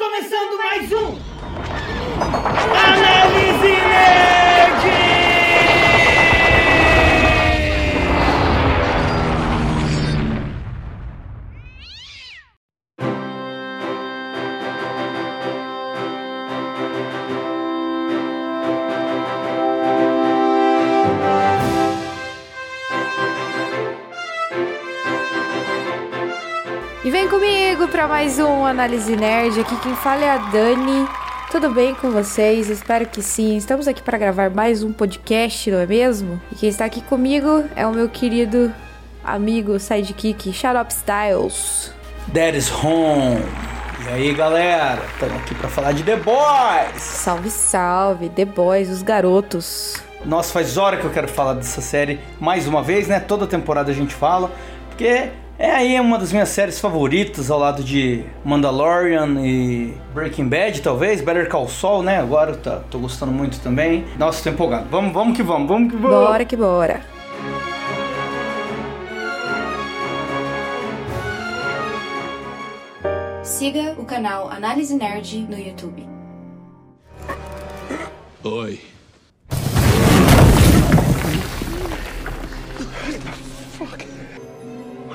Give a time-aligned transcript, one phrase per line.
[0.00, 1.29] começando mais um
[28.20, 29.58] mais um Análise Nerd.
[29.58, 31.08] Aqui quem fala é a Dani.
[31.50, 32.68] Tudo bem com vocês?
[32.68, 33.56] Espero que sim.
[33.56, 36.38] Estamos aqui para gravar mais um podcast, não é mesmo?
[36.52, 38.70] E quem está aqui comigo é o meu querido
[39.24, 41.94] amigo sidekick Xarope Styles.
[42.34, 43.40] That is home.
[44.04, 45.02] E aí, galera?
[45.14, 47.00] Estamos aqui para falar de The Boys.
[47.00, 49.94] Salve, salve, The Boys, os garotos.
[50.26, 53.18] Nossa, faz hora que eu quero falar dessa série mais uma vez, né?
[53.18, 54.52] Toda temporada a gente fala,
[54.90, 55.30] porque
[55.60, 61.20] é aí uma das minhas séries favoritas ao lado de Mandalorian e Breaking Bad, talvez,
[61.20, 62.18] Better Call Saul, né?
[62.18, 64.06] Agora tá, tô gostando muito também.
[64.18, 64.88] Nossa, tô empolgado.
[64.90, 66.28] Vamos, vamos que vamos, vamos que vamos.
[66.28, 67.02] Bora que bora.
[73.42, 76.08] Siga o canal Análise Nerd no YouTube.
[78.42, 78.89] Oi.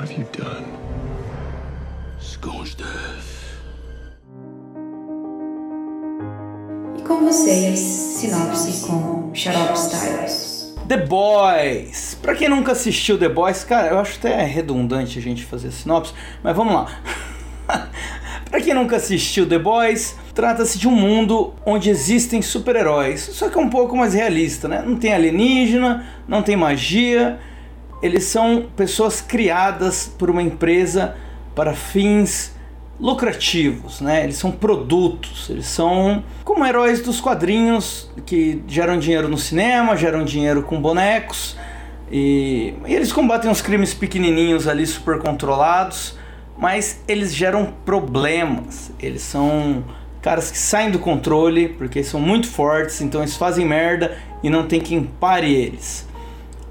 [0.06, 0.66] Have you done?
[2.20, 3.34] Scorched earth.
[6.97, 10.75] E com vocês, sinopse com Xarope Styles.
[10.88, 12.17] The Boys.
[12.22, 16.14] Pra quem nunca assistiu The Boys, cara, eu acho até redundante a gente fazer sinopse,
[16.44, 16.88] mas vamos lá.
[18.50, 23.58] pra quem nunca assistiu The Boys, trata-se de um mundo onde existem super-heróis, só que
[23.58, 24.84] é um pouco mais realista, né?
[24.86, 27.40] Não tem alienígena, não tem magia,
[28.02, 31.16] eles são pessoas criadas por uma empresa
[31.56, 32.54] para fins
[33.00, 34.24] lucrativos, né?
[34.24, 40.24] Eles são produtos, eles são como heróis dos quadrinhos que geram dinheiro no cinema, geram
[40.24, 41.58] dinheiro com bonecos
[42.12, 46.18] e, e eles combatem os crimes pequenininhos ali super controlados,
[46.58, 48.92] mas eles geram problemas.
[49.00, 49.84] Eles são
[50.22, 54.66] caras que saem do controle porque são muito fortes, então eles fazem merda e não
[54.66, 56.08] tem quem pare eles.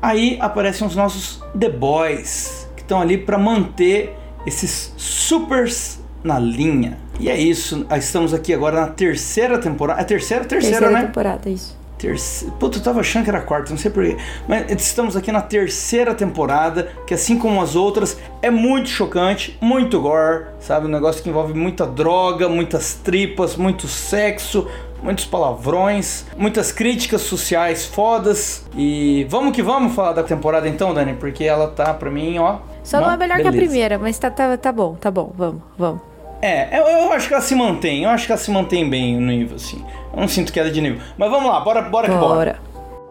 [0.04, 4.15] Aí aparecem os nossos The Boys, que estão ali para manter
[4.47, 6.98] esses supers na linha.
[7.19, 10.03] E é isso, estamos aqui agora na terceira temporada.
[10.03, 10.44] É terceira?
[10.44, 11.06] Terceira, Terceira né?
[11.06, 11.75] temporada, isso.
[11.97, 12.50] Terce...
[12.60, 14.19] Puta, eu tava achando que era a quarta, não sei porquê.
[14.47, 19.98] Mas estamos aqui na terceira temporada, que assim como as outras, é muito chocante, muito
[20.03, 20.86] gore, sabe?
[20.86, 24.69] Um negócio que envolve muita droga, muitas tripas, muito sexo,
[25.04, 28.66] muitos palavrões, muitas críticas sociais fodas.
[28.75, 32.56] E vamos que vamos falar da temporada então, Dani, porque ela tá pra mim, ó.
[32.82, 33.66] Só não é melhor que a beleza.
[33.66, 36.00] primeira, mas tá, tá, tá bom, tá bom, vamos, vamos.
[36.42, 39.16] É, eu, eu acho que ela se mantém, eu acho que ela se mantém bem
[39.16, 39.82] no nível, assim.
[40.12, 41.00] Eu não sinto queda de nível.
[41.16, 42.34] Mas vamos lá, bora, bora que bora.
[42.34, 42.59] Bora.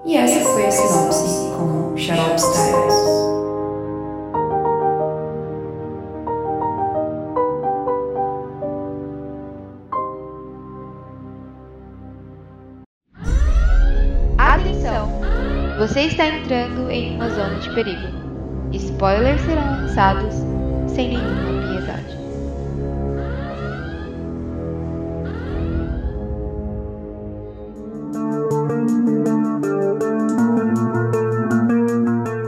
[0.06, 3.43] E essa foi a sinopse com Xarope Styles.
[15.94, 18.02] Você está entrando em uma zona de perigo.
[18.74, 20.34] Spoilers serão lançados
[20.88, 22.18] sem nenhuma piedade.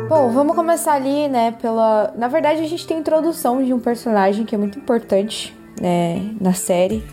[0.10, 2.12] Bom, vamos começar ali, né, pela...
[2.18, 6.32] Na verdade, a gente tem a introdução de um personagem que é muito importante, né,
[6.42, 7.04] na série.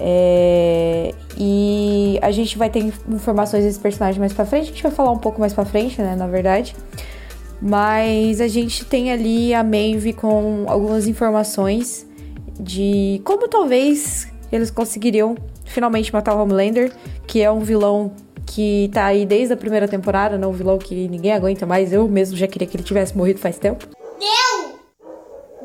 [0.00, 4.64] É, E a gente vai ter informações desse personagem mais pra frente.
[4.64, 6.74] A gente vai falar um pouco mais pra frente, né, na verdade.
[7.60, 12.06] Mas a gente tem ali a Maeve com algumas informações
[12.58, 16.92] de como talvez eles conseguiriam finalmente matar o Homelander,
[17.26, 18.12] que é um vilão
[18.46, 21.92] que tá aí desde a primeira temporada, não um vilão que ninguém aguenta mais.
[21.92, 23.86] Eu mesmo já queria que ele tivesse morrido faz tempo.
[24.18, 24.72] Deu!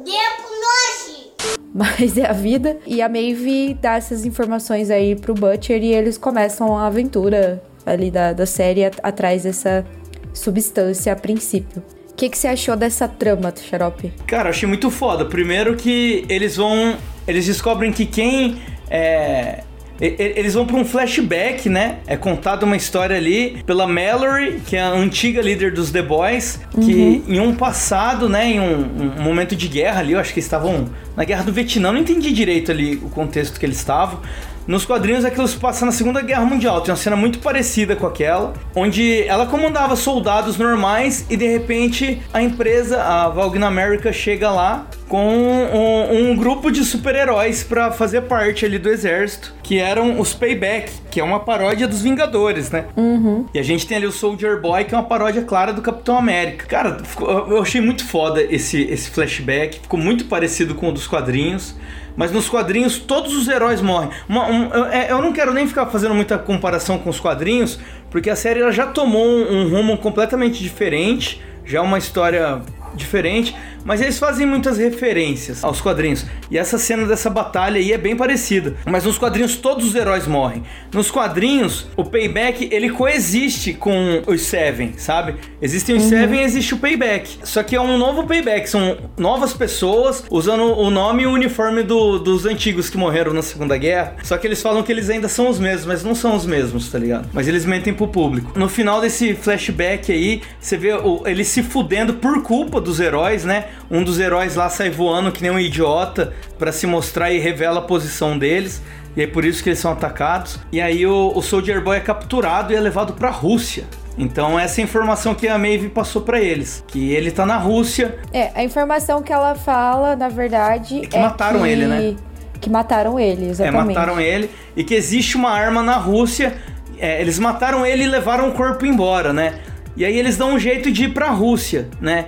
[0.03, 1.56] Deu pro nós!
[2.00, 2.77] Mas é a vida.
[2.88, 8.10] E a Maeve dá essas informações aí pro Butcher e eles começam a aventura ali
[8.10, 9.86] da, da série at- atrás dessa
[10.33, 11.83] substância a princípio.
[12.12, 14.13] O que, que você achou dessa trama, Xarope?
[14.25, 15.25] Cara, achei muito foda.
[15.25, 16.95] Primeiro que eles vão.
[17.27, 18.56] Eles descobrem que quem
[18.89, 19.63] é.
[20.00, 22.00] Eles vão pra um flashback, né?
[22.06, 26.59] É contada uma história ali pela Mallory, que é a antiga líder dos The Boys,
[26.74, 30.39] que em um passado, né, em um, um momento de guerra ali, eu acho que
[30.39, 34.19] eles estavam na guerra do Vietnã, não entendi direito ali o contexto que eles estavam,
[34.67, 36.81] Nos quadrinhos aquilo se passa na Segunda Guerra Mundial.
[36.81, 42.21] Tem uma cena muito parecida com aquela, onde ela comandava soldados normais e de repente
[42.33, 48.21] a empresa, a Valgna America, chega lá com um, um grupo de super-heróis para fazer
[48.21, 52.85] parte ali do exército, que eram os Payback, que é uma paródia dos Vingadores, né?
[52.97, 53.45] Uhum.
[53.53, 56.18] E a gente tem ali o Soldier Boy, que é uma paródia clara do Capitão
[56.18, 56.65] América.
[56.65, 61.75] Cara, eu achei muito foda esse, esse flashback, ficou muito parecido com o dos quadrinhos.
[62.15, 64.09] Mas nos quadrinhos todos os heróis morrem.
[64.27, 67.79] Uma- um- eu, é, eu não quero nem ficar fazendo muita comparação com os quadrinhos,
[68.09, 72.62] porque a série ela já tomou um, um rumo completamente diferente, já é uma história
[72.95, 76.25] diferente, mas eles fazem muitas referências aos quadrinhos.
[76.51, 78.75] E essa cena dessa batalha aí é bem parecida.
[78.85, 80.63] Mas nos quadrinhos todos os heróis morrem.
[80.93, 85.35] Nos quadrinhos, o Payback ele coexiste com os Seven, sabe?
[85.61, 87.37] Existem os Seven e existe o Payback.
[87.43, 91.83] Só que é um novo Payback, são novas pessoas usando o nome e o uniforme
[91.83, 94.15] do- dos antigos que morreram na Segunda Guerra.
[94.23, 96.89] Só que eles falam que eles ainda são os mesmos, mas não são os mesmos,
[96.91, 97.29] tá ligado?
[97.31, 98.57] Mas eles mentem pro público.
[98.57, 103.43] No final desse flashback aí, você vê o, eles se fudendo por culpa dos heróis,
[103.45, 103.65] né?
[103.89, 107.80] Um dos heróis lá sai voando que nem um idiota pra se mostrar e revela
[107.80, 108.81] a posição deles.
[109.16, 110.60] E é por isso que eles são atacados.
[110.72, 113.86] E aí o, o Soldier Boy é capturado e é levado pra Rússia.
[114.18, 117.57] Então essa é a informação que a Maeve passou pra eles, que ele tá na
[117.57, 118.18] Rússia.
[118.33, 122.16] É, a informação que ela fala, na verdade, É que mataram ele, né?
[122.60, 123.88] Que mataram ele, É, exatamente.
[123.95, 126.56] mataram ele e que existe uma arma na Rússia.
[126.98, 129.56] É, eles mataram ele e levaram o corpo embora, né?
[129.98, 132.25] E aí eles dão um jeito de ir pra Rússia, né?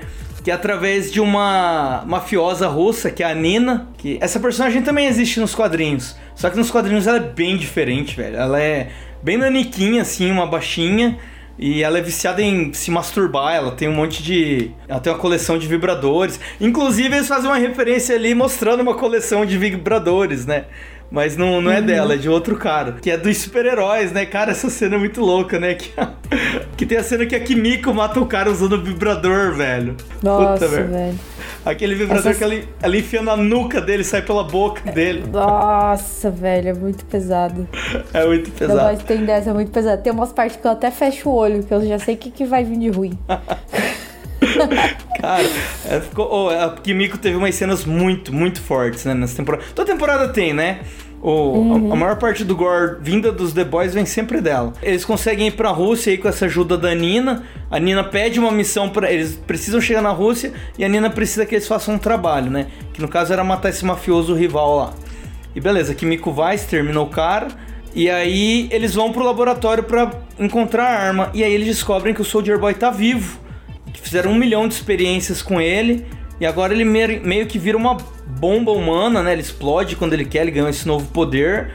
[0.47, 3.89] Que é através de uma mafiosa russa, que é a Nina.
[3.97, 6.15] Que essa personagem também existe nos quadrinhos.
[6.35, 8.37] Só que nos quadrinhos ela é bem diferente, velho.
[8.37, 8.87] Ela é
[9.21, 11.17] bem naniquinha, assim, uma baixinha.
[11.59, 14.71] E ela é viciada em se masturbar, ela tem um monte de.
[14.87, 16.39] Ela tem uma coleção de vibradores.
[16.61, 20.63] Inclusive, eles fazem uma referência ali mostrando uma coleção de vibradores, né?
[21.09, 22.93] Mas não, não é dela, é de outro cara.
[23.01, 24.25] Que é dos super-heróis, né?
[24.25, 25.73] Cara, essa cena é muito louca, né?
[25.75, 25.91] Que,
[26.75, 29.95] que tem a cena que a Kimiko mata o cara usando o vibrador, velho.
[30.21, 30.87] Nossa, velho.
[30.89, 31.19] velho.
[31.65, 35.23] Aquele vibrador Essa- que ela, ela enfia na nuca dele, sai pela boca dele.
[35.31, 37.67] Nossa, velho, é muito pesado.
[38.13, 38.79] É muito pesado.
[38.79, 40.01] Boys tem dessa, é muito pesado.
[40.01, 42.31] Tem umas partes que eu até fecho o olho, que eu já sei o que,
[42.31, 43.17] que vai vir de ruim.
[45.19, 45.49] Cara,
[45.85, 49.63] é, ficou, oh, a Kimiko teve umas cenas muito, muito fortes, né, nessa temporada.
[49.73, 50.81] Toda temporada tem, né?
[51.21, 54.73] O, a, a maior parte do gore vinda dos The Boys vem sempre dela.
[54.83, 57.43] Eles conseguem ir pra Rússia aí com essa ajuda da Nina.
[57.71, 61.45] A Nina pede uma missão para Eles precisam chegar na Rússia e a Nina precisa
[61.45, 62.67] que eles façam um trabalho, né?
[62.93, 64.93] Que no caso era matar esse mafioso rival lá.
[65.55, 67.47] E beleza, Kimiko vai, extermina o cara.
[67.95, 71.31] E aí eles vão pro laboratório pra encontrar a arma.
[71.33, 73.46] E aí eles descobrem que o Soldier Boy tá vivo
[74.01, 76.05] fizeram um milhão de experiências com ele
[76.39, 77.97] e agora ele meio, que vira uma
[78.39, 79.33] bomba humana, né?
[79.33, 81.71] Ele explode quando ele quer, ele ganha esse novo poder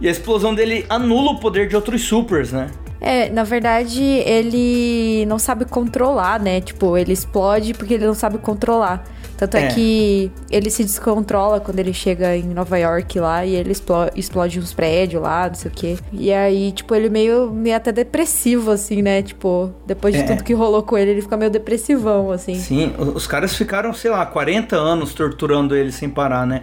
[0.00, 2.70] e a explosão dele anula o poder de outros supers, né?
[3.00, 6.60] É, na verdade, ele não sabe controlar, né?
[6.60, 9.04] Tipo, ele explode porque ele não sabe controlar.
[9.42, 9.68] Tanto é, É.
[9.74, 14.60] que ele se descontrola quando ele chega em Nova York lá e ele explo- explode
[14.60, 15.98] uns prédios lá, não sei o quê.
[16.12, 19.20] E aí, tipo, ele meio, meio até depressivo, assim, né?
[19.20, 20.22] Tipo, depois de É.
[20.22, 22.54] tudo que rolou com ele, ele fica meio depressivão, assim.
[22.54, 26.62] Sim, os caras ficaram, sei lá, 40 anos torturando ele sem parar, né?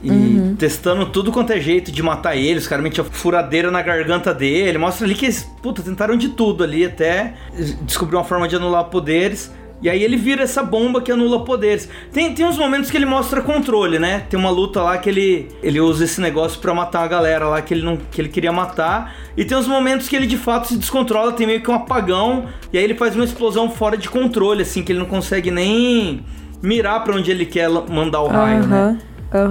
[0.00, 4.32] E testando tudo quanto é jeito de matar ele, os caras metiam furadeira na garganta
[4.32, 4.78] dele.
[4.78, 7.34] Mostra ali que eles, puta, tentaram de tudo ali até
[7.82, 9.50] descobrir uma forma de anular poderes.
[9.82, 11.88] E aí ele vira essa bomba que anula poderes.
[12.12, 14.26] Tem, tem uns momentos que ele mostra controle, né?
[14.28, 17.62] Tem uma luta lá que ele, ele usa esse negócio pra matar a galera lá
[17.62, 19.14] que ele, não, que ele queria matar.
[19.36, 22.44] E tem uns momentos que ele de fato se descontrola, tem meio que um apagão.
[22.72, 26.22] E aí ele faz uma explosão fora de controle, assim, que ele não consegue nem
[26.62, 28.98] mirar pra onde ele quer mandar o raio, né?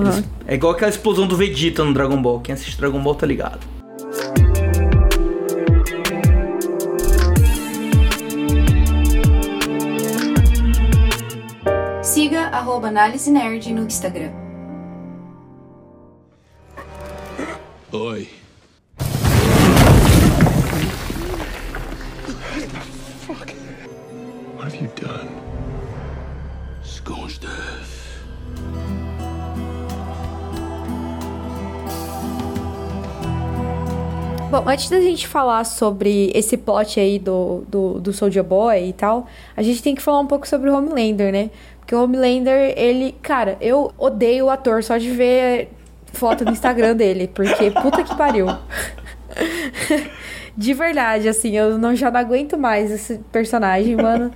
[0.02, 2.40] Eles- É igual aquela explosão do Vegeta no Dragon Ball.
[2.42, 3.60] Quem assiste Dragon Ball tá ligado.
[12.60, 14.32] Arroba Análise Nerd no Instagram.
[17.94, 18.28] Oi.
[23.26, 23.54] Fuck.
[24.58, 25.30] What have you done?
[26.84, 27.98] Scorched earth.
[34.52, 38.94] Bom, antes da gente falar sobre esse plot aí do, do, do Soldier Boy e
[38.94, 41.52] tal, a gente tem que falar um pouco sobre o Homelander, né?
[41.90, 43.16] Porque o Homelander, ele.
[43.20, 45.70] Cara, eu odeio o ator só de ver
[46.14, 48.46] foto no Instagram dele, porque puta que pariu.
[50.56, 54.30] de verdade, assim, eu não, já não aguento mais esse personagem, mano.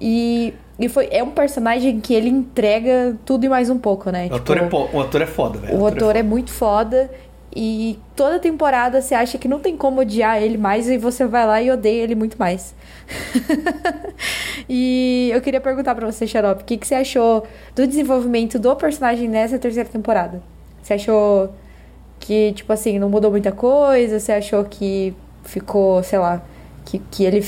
[0.00, 4.28] E, e foi, é um personagem que ele entrega tudo e mais um pouco, né?
[4.30, 5.76] O ator, é, po- o ator é foda, velho.
[5.76, 7.10] O ator é muito foda.
[7.54, 11.46] E toda temporada você acha que não tem como odiar ele mais e você vai
[11.46, 12.74] lá e odeia ele muito mais.
[14.68, 18.74] e eu queria perguntar pra você, Xarope, o que, que você achou do desenvolvimento do
[18.76, 20.42] personagem nessa terceira temporada?
[20.82, 21.52] Você achou
[22.18, 24.18] que, tipo assim, não mudou muita coisa?
[24.18, 26.42] Você achou que ficou, sei lá,
[26.84, 27.44] que, que ele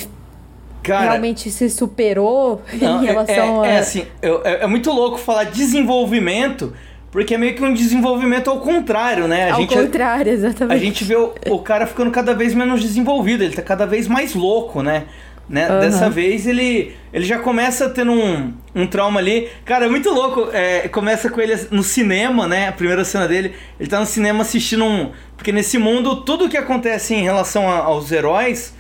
[0.83, 3.73] Cara, realmente se superou não, em é- relação é, a.
[3.75, 6.73] é assim, eu- é, é muito louco falar desenvolvimento,
[7.15, 9.51] porque é meio que um desenvolvimento ao contrário, né?
[9.51, 10.77] A Ao gente, contrário, exatamente.
[10.77, 14.09] A gente vê o, o cara ficando cada vez menos desenvolvido, ele tá cada vez
[14.09, 15.05] mais louco, né?
[15.49, 15.67] né?
[15.69, 15.79] Aham.
[15.81, 19.49] Dessa vez ele, ele já começa tendo um, um trauma ali.
[19.65, 20.49] Cara, é muito louco.
[20.53, 22.67] é, começa com ele no cinema, né?
[22.67, 23.55] A primeira cena dele.
[23.79, 25.13] Ele tá no cinema assistindo um.
[25.37, 28.75] Porque nesse mundo, tudo que acontece em relação a- aos heróis.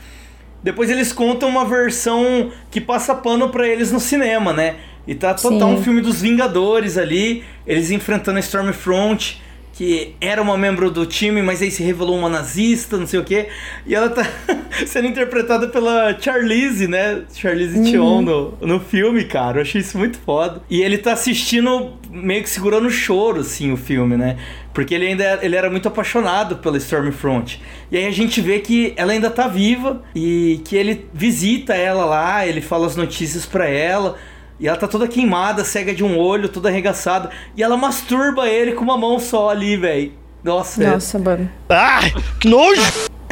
[0.65, 4.77] Depois eles contam uma versão que passa pano pra eles no cinema, né?
[5.07, 5.75] E tá total Sim.
[5.75, 9.43] um filme dos Vingadores ali, eles enfrentando a Stormfront,
[9.75, 13.25] que era uma membro do time, mas aí se revelou uma nazista, não sei o
[13.25, 13.49] quê.
[13.85, 14.25] E ela tá
[14.87, 17.23] sendo interpretada pela Charlize, né?
[17.35, 19.59] Charlize Theron no, no filme, cara.
[19.59, 20.63] Eu achei isso muito foda.
[20.71, 24.37] E ele tá assistindo, meio que segurando o choro, assim, o filme, né?
[24.73, 27.61] Porque ele ainda ele era muito apaixonado pela Stormfront.
[27.91, 32.05] E aí a gente vê que ela ainda tá viva e que ele visita ela
[32.05, 34.17] lá, ele fala as notícias pra ela.
[34.61, 37.31] E ela tá toda queimada, cega de um olho, toda arregaçada.
[37.57, 40.13] E ela masturba ele com uma mão só ali, velho.
[40.43, 41.51] Nossa, é- Nossa, mano.
[41.69, 42.01] Ah,
[42.41, 42.83] que nojo!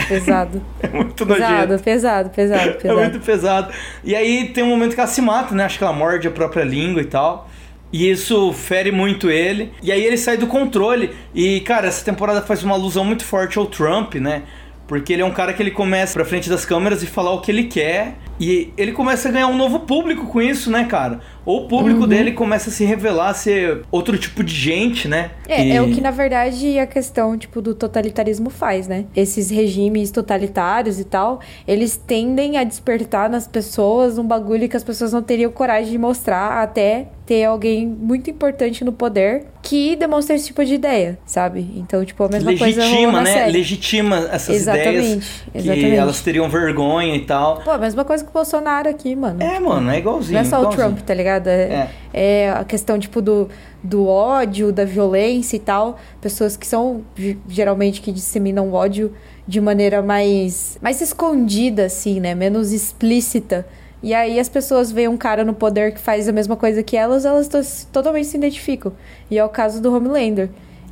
[0.08, 0.62] Pesado.
[0.82, 1.46] é, muito nojento.
[1.48, 3.00] pesado, pesado, pesado, É pesado.
[3.00, 3.72] muito pesado.
[4.02, 5.64] E aí tem um momento que ela se mata, né?
[5.64, 7.48] Acho que ela morde a própria língua e tal.
[7.92, 9.70] E isso fere muito ele.
[9.82, 11.14] E aí ele sai do controle.
[11.34, 14.42] E, cara, essa temporada faz uma alusão muito forte ao Trump, né?
[14.86, 17.40] Porque ele é um cara que ele começa pra frente das câmeras e falar o
[17.40, 18.16] que ele quer.
[18.38, 21.20] E ele começa a ganhar um novo público com isso, né, cara?
[21.44, 25.30] Ou o público dele começa a se revelar ser outro tipo de gente, né?
[25.48, 29.04] É, E- é o que na verdade a questão tipo do totalitarismo faz, né?
[29.16, 34.84] Esses regimes totalitários e tal, eles tendem a despertar nas pessoas um bagulho que as
[34.84, 40.34] pessoas não teriam coragem de mostrar até ter alguém muito importante no poder que demonstra
[40.34, 41.60] esse tipo de ideia, sabe?
[41.76, 43.32] Então, tipo, a mesma coisa rolou legitima, né?
[43.32, 43.52] série.
[43.52, 45.96] Legitima essas Exatamente, ideias que exatamente.
[45.96, 47.60] elas teriam vergonha e tal.
[47.62, 49.40] Pô, a mesma coisa que o Bolsonaro aqui, mano.
[49.40, 50.34] É, mano, é igualzinho.
[50.34, 50.84] Não é só o igualzinho.
[50.88, 51.31] Trump, tá ligado?
[51.40, 53.48] É, é a questão, tipo, do,
[53.82, 55.98] do ódio, da violência e tal.
[56.20, 59.12] Pessoas que são, ge- geralmente, que disseminam ódio
[59.46, 62.34] de maneira mais, mais escondida, assim, né?
[62.34, 63.66] Menos explícita.
[64.02, 66.96] E aí as pessoas veem um cara no poder que faz a mesma coisa que
[66.96, 68.92] elas, elas to- totalmente se identificam.
[69.30, 70.50] E é o caso do Homelander.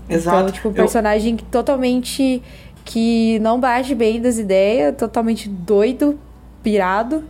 [0.08, 0.38] Exato.
[0.40, 2.42] Então, tipo, um Eu- personagem que totalmente...
[2.82, 6.18] Que não bate bem das ideias, totalmente doido,
[6.62, 7.22] pirado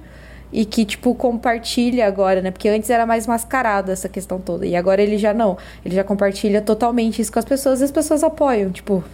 [0.52, 2.50] e que, tipo, compartilha agora, né?
[2.50, 4.66] Porque antes era mais mascarado essa questão toda.
[4.66, 5.56] E agora ele já não.
[5.84, 8.70] Ele já compartilha totalmente isso com as pessoas e as pessoas apoiam.
[8.70, 9.04] Tipo,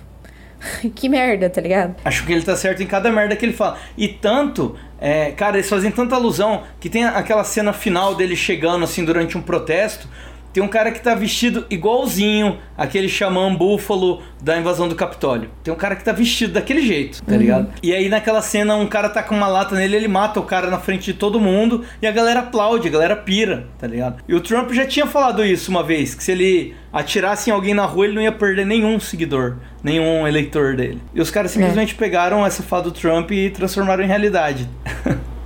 [0.94, 1.96] que merda, tá ligado?
[2.04, 3.78] Acho que ele tá certo em cada merda que ele fala.
[3.96, 8.84] E tanto, é, cara, eles fazem tanta alusão que tem aquela cena final dele chegando
[8.84, 10.08] assim durante um protesto.
[10.56, 15.50] Tem um cara que tá vestido igualzinho aquele xamã búfalo da invasão do Capitólio.
[15.62, 17.68] Tem um cara que tá vestido daquele jeito, tá ligado?
[17.82, 20.70] E aí naquela cena um cara tá com uma lata nele, ele mata o cara
[20.70, 24.24] na frente de todo mundo e a galera aplaude, a galera pira, tá ligado?
[24.26, 27.74] E o Trump já tinha falado isso uma vez, que se ele atirasse em alguém
[27.74, 31.02] na rua, ele não ia perder nenhum seguidor, nenhum eleitor dele.
[31.14, 34.66] E os caras simplesmente pegaram essa fala do Trump e transformaram em realidade.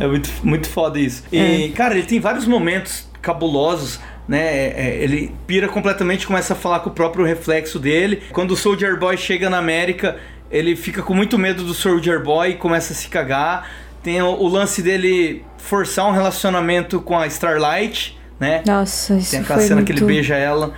[0.00, 1.24] É muito, muito foda isso.
[1.32, 4.40] E, cara, ele tem vários momentos cabulosos, né?
[4.40, 8.22] É, é, ele pira completamente, começa a falar com o próprio reflexo dele.
[8.30, 10.16] Quando o Soldier Boy chega na América,
[10.50, 13.70] ele fica com muito medo do Soldier Boy e começa a se cagar.
[14.02, 18.62] Tem o, o lance dele forçar um relacionamento com a Starlight, né?
[18.66, 19.92] Nossa, isso Tem aquela foi cena muito...
[19.92, 20.74] que ele beija ela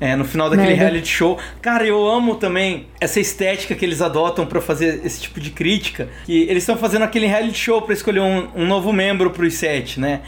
[0.00, 0.84] é, no final daquele Merda.
[0.84, 1.38] reality show.
[1.60, 6.08] Cara, eu amo também essa estética que eles adotam pra fazer esse tipo de crítica.
[6.24, 10.00] Que eles estão fazendo aquele reality show pra escolher um, um novo membro pros sete,
[10.00, 10.20] né?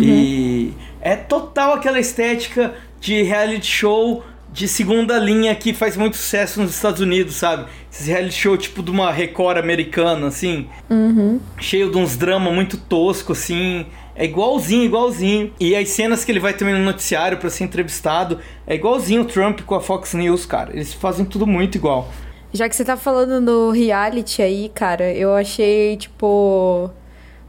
[0.00, 6.60] E é total aquela estética de reality show de segunda linha que faz muito sucesso
[6.62, 7.66] nos Estados Unidos, sabe?
[7.92, 10.68] Esse reality show tipo de uma Record americana, assim
[11.60, 13.86] cheio de uns drama muito tosco, assim.
[14.14, 15.52] É igualzinho, igualzinho.
[15.58, 19.24] E as cenas que ele vai também no noticiário pra ser entrevistado, é igualzinho o
[19.24, 20.72] Trump com a Fox News, cara.
[20.72, 22.08] Eles fazem tudo muito igual.
[22.52, 26.88] Já que você tá falando no reality aí, cara, eu achei, tipo,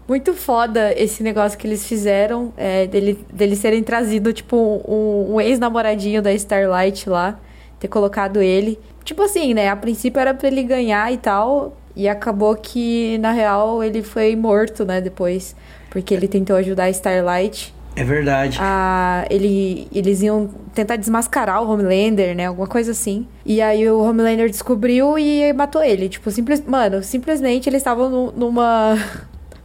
[0.07, 4.55] muito foda esse negócio que eles fizeram, é, dele, dele serem trazido, tipo,
[4.87, 7.39] um, um ex-namoradinho da Starlight lá,
[7.79, 8.79] ter colocado ele.
[9.03, 9.69] Tipo assim, né?
[9.69, 14.35] A princípio era pra ele ganhar e tal, e acabou que, na real, ele foi
[14.35, 15.55] morto, né, depois,
[15.89, 17.73] porque ele tentou ajudar a Starlight.
[17.97, 18.57] É verdade.
[18.59, 22.47] a, ele, eles iam tentar desmascarar o Homelander, né?
[22.47, 23.25] Alguma coisa assim.
[23.45, 26.09] E aí o Homelander descobriu e matou ele.
[26.09, 28.97] Tipo, simples, mano, simplesmente eles estavam nu- numa,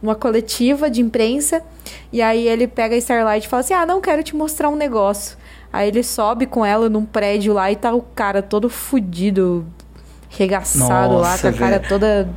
[0.01, 1.61] numa coletiva de imprensa.
[2.11, 4.75] E aí ele pega a Starlight e fala assim: Ah, não quero te mostrar um
[4.75, 5.37] negócio.
[5.73, 9.65] Aí ele sobe com ela num prédio lá e tá o cara todo fudido,
[10.29, 11.89] regaçado lá, Nossa, com a cara velho.
[11.89, 12.29] toda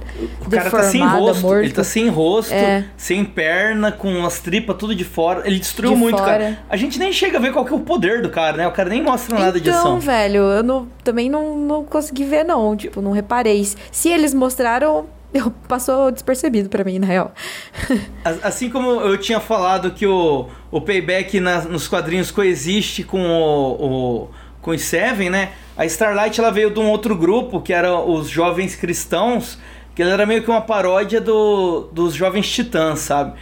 [0.47, 1.63] O cara tá sem rosto, morto.
[1.65, 2.85] ele tá sem rosto, É.
[2.97, 5.47] sem perna, com as tripas tudo de fora.
[5.47, 6.31] Ele destruiu De muito, fora.
[6.31, 6.59] cara.
[6.69, 8.67] A gente nem chega a ver qual que é o poder do cara, né?
[8.69, 10.01] O cara nem mostra nada de então, ação.
[10.01, 12.77] velho, eu não- também não, não consegui ver, não.
[12.77, 13.65] Tipo, não reparei.
[13.91, 15.07] Se eles mostraram,
[15.47, 17.35] eu, passou despercebido pra mim, na real.
[18.43, 23.73] Assim como eu tinha falado que o, o Payback na- nos quadrinhos coexiste com o,
[24.25, 24.29] o-
[24.63, 25.53] com os Seven, né?
[25.77, 29.59] A Starlight ela veio de um outro grupo que era os Jovens Cristãos,
[29.95, 33.35] que ele era meio que uma paródia do, dos Jovens Titãs, sabe?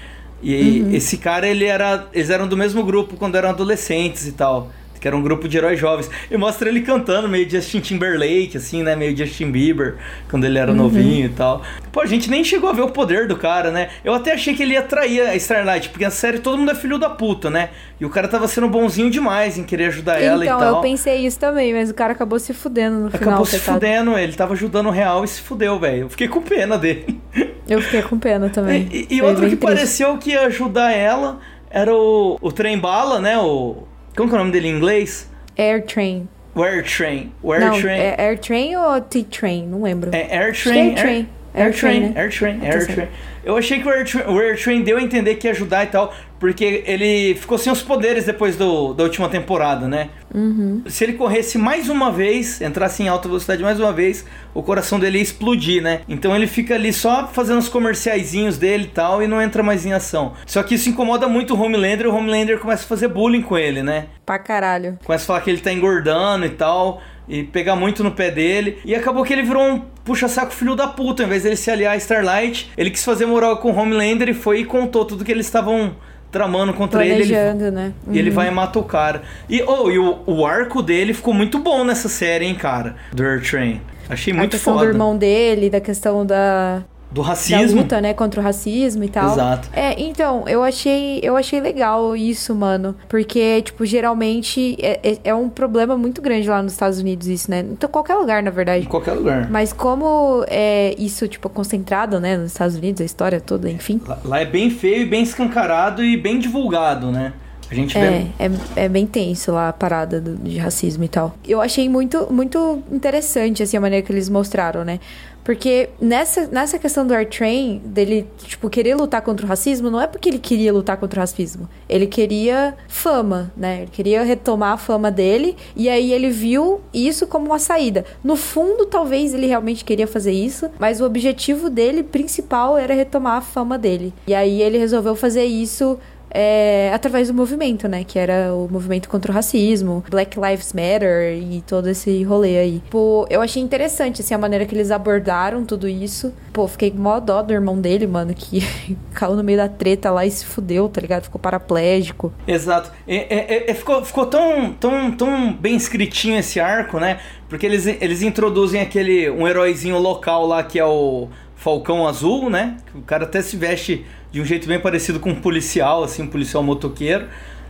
[0.43, 4.71] E esse cara, ele era, eles eram do mesmo grupo quando eram adolescentes e tal.
[5.03, 6.09] Que era um grupo de heróis jovens.
[6.31, 8.95] E mostra ele cantando meio Justin Timberlake, assim, né?
[8.95, 9.97] Meio Justin Bieber,
[10.31, 11.61] quando ele era novinho e tal.
[11.91, 13.89] Pô, a gente nem chegou a ver o poder do cara, né?
[14.05, 16.75] Eu até achei que ele ia trair a Starlight, porque na série todo mundo é
[16.77, 17.71] filho da puta, né?
[18.01, 20.77] E o cara tava sendo bonzinho demais em querer ajudar ela e então, tal.
[20.77, 23.81] eu pensei isso também, mas o cara acabou se fudendo no final, Acabou se coitado.
[23.81, 26.03] fudendo, ele tava ajudando o real e se fudeu, velho.
[26.03, 27.21] Eu fiquei com pena dele.
[27.69, 28.89] Eu fiquei com pena também.
[28.93, 29.63] E, e outro que triste.
[29.63, 31.41] pareceu que ia ajudar ela
[31.71, 33.39] era o, o Trem Bala, né?
[33.39, 33.85] O.
[34.17, 35.31] Como que é o nome dele em inglês?
[35.57, 36.29] Air Train.
[36.55, 37.33] Air Train.
[37.45, 37.99] Air não, Train.
[37.99, 39.67] é Air Train ou T-Train?
[39.67, 40.11] Não lembro.
[40.15, 40.89] É Air é Train.
[40.91, 41.17] Air Train.
[41.17, 42.21] Air, Air Train, Train, né?
[42.21, 42.95] Air Train, tá.
[42.95, 43.09] Train.
[43.45, 46.15] Eu achei que o Air, Train, o deu a entender que ia ajudar e tal,
[46.39, 50.11] porque ele ficou sem os poderes depois do, da última temporada, né?
[50.33, 50.83] Uhum.
[50.87, 54.99] Se ele corresse mais uma vez, entrasse em alta velocidade mais uma vez, o coração
[54.99, 56.01] dele ia explodir, né?
[56.09, 59.85] Então ele fica ali só fazendo os comerciaizinhos dele e tal, e não entra mais
[59.85, 60.35] em ação.
[60.47, 63.59] Só que isso incomoda muito o Homelander, e o Homelander começa a fazer bullying com
[63.59, 64.07] ele, né?
[64.25, 64.99] Pra caralho.
[65.05, 67.03] Começa a falar que ele tá engordando e tal.
[67.29, 68.79] E pegar muito no pé dele.
[68.85, 71.23] E acabou que ele virou um puxa-saco filho da puta.
[71.25, 74.35] Em vez dele se aliar a Starlight, ele quis fazer moral com o Homelander e
[74.35, 75.95] foi e contou tudo que eles estavam
[76.31, 77.23] tramando contra ele.
[77.35, 77.71] ele.
[77.71, 77.93] Né?
[78.11, 78.35] E ele Uhum.
[78.37, 79.23] vai e mata o cara.
[79.49, 82.97] E, oh, e o, o arco dele ficou muito bom nessa série, hein, cara?
[83.13, 83.81] Do Air Train.
[84.09, 84.87] Achei A muito questão foda.
[84.87, 87.83] do irmão dele, da questão da, Do da racismo.
[87.83, 89.33] luta, né, contra o racismo e tal.
[89.33, 89.69] Exato.
[89.73, 92.95] É, então, eu achei, eu achei legal isso, mano.
[93.09, 97.51] Porque, tipo, geralmente é, é, é um problema muito grande lá nos Estados Unidos, isso,
[97.51, 97.61] né?
[97.71, 98.87] Então, qualquer lugar, na Em verdade.
[98.87, 99.51] qualquer lugar.
[99.51, 104.01] Mas como é isso, tipo, concentrado, né, nos Estados Unidos, a história toda, enfim.
[104.07, 107.33] Lá, lá é bem feio e bem escancarado e bem divulgado, né?
[107.71, 108.05] A gente vê.
[108.05, 108.51] É, é,
[108.85, 111.35] é bem tenso lá a parada do- de racismo e tal.
[111.49, 115.01] Eu achei muito, muito interessante, assim, a maneira que eles mostraram, né?
[115.45, 120.01] Porque nessa, nessa questão do Air Train, dele, tipo, querer lutar contra o racismo, não
[120.01, 121.69] é porque ele queria lutar contra o racismo.
[121.89, 123.83] Ele queria fama, né?
[123.83, 128.05] Ele queria retomar a fama dele, e aí ele viu isso como uma saída.
[128.23, 133.39] No fundo, talvez ele realmente queria fazer isso, mas o objetivo dele principal era retomar
[133.39, 134.15] a fama dele.
[134.27, 135.99] E aí ele resolveu fazer isso
[136.35, 138.05] é, através do movimento, né?
[138.05, 142.83] Que era o movimento contra o racismo, Black Lives Matter e todo esse rolê aí.
[142.91, 146.33] Pô, eu achei interessante, assim, a maneira que eles abordaram tudo isso.
[146.53, 148.61] Pô, fiquei mó dó do irmão dele, mano, que
[149.13, 151.25] caiu no meio da treta lá e se fudeu, tá ligado?
[151.25, 152.33] Ficou paraplégico.
[152.47, 152.91] Exato.
[153.07, 157.19] É, é- é- ficou ficou tão, tão, tão bem escritinho esse arco, né?
[157.49, 162.77] Porque eles, eles introduzem aquele um heróizinho local lá que é o Falcão Azul, né?
[162.95, 166.27] O cara até se veste de um jeito bem parecido com um policial, assim, um
[166.27, 167.27] policial motoqueiro.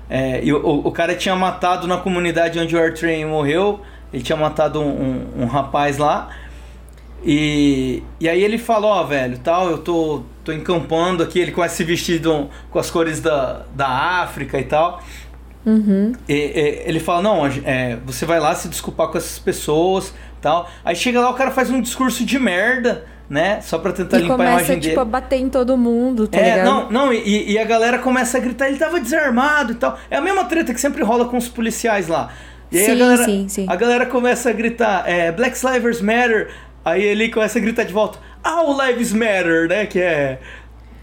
[0.08, 3.80] É, e o, o- cara tinha matado na comunidade onde o Air Train morreu.
[4.12, 4.86] Ele tinha matado um,
[5.38, 6.30] um- um rapaz lá.
[7.24, 11.74] E, e aí ele fala, ó, velho, tal, eu tô, tô encampando aqui, ele começa
[11.74, 13.88] a se vestir do- com as cores da, da
[14.22, 15.02] África e tal.
[15.64, 16.12] Uhum.
[16.28, 20.68] E, e, ele fala, não, é, você vai lá se desculpar com essas pessoas tal.
[20.84, 23.60] Aí chega lá, o cara faz um discurso de merda, né?
[23.62, 25.00] Só pra tentar e limpar a começa, imagem tipo, dele.
[25.00, 26.64] a bater em todo mundo, tá É, ligado?
[26.66, 29.98] não, não, e, e a galera começa a gritar, ele tava desarmado e tal.
[30.10, 32.30] É a mesma treta que sempre rola com os policiais lá.
[32.70, 33.66] E aí a Sim, galera, sim, sim.
[33.68, 36.50] a galera começa a gritar, é, Black Lives Matter.
[36.84, 39.86] Aí ele começa a gritar de volta, All Lives Matter, né?
[39.86, 40.38] Que é.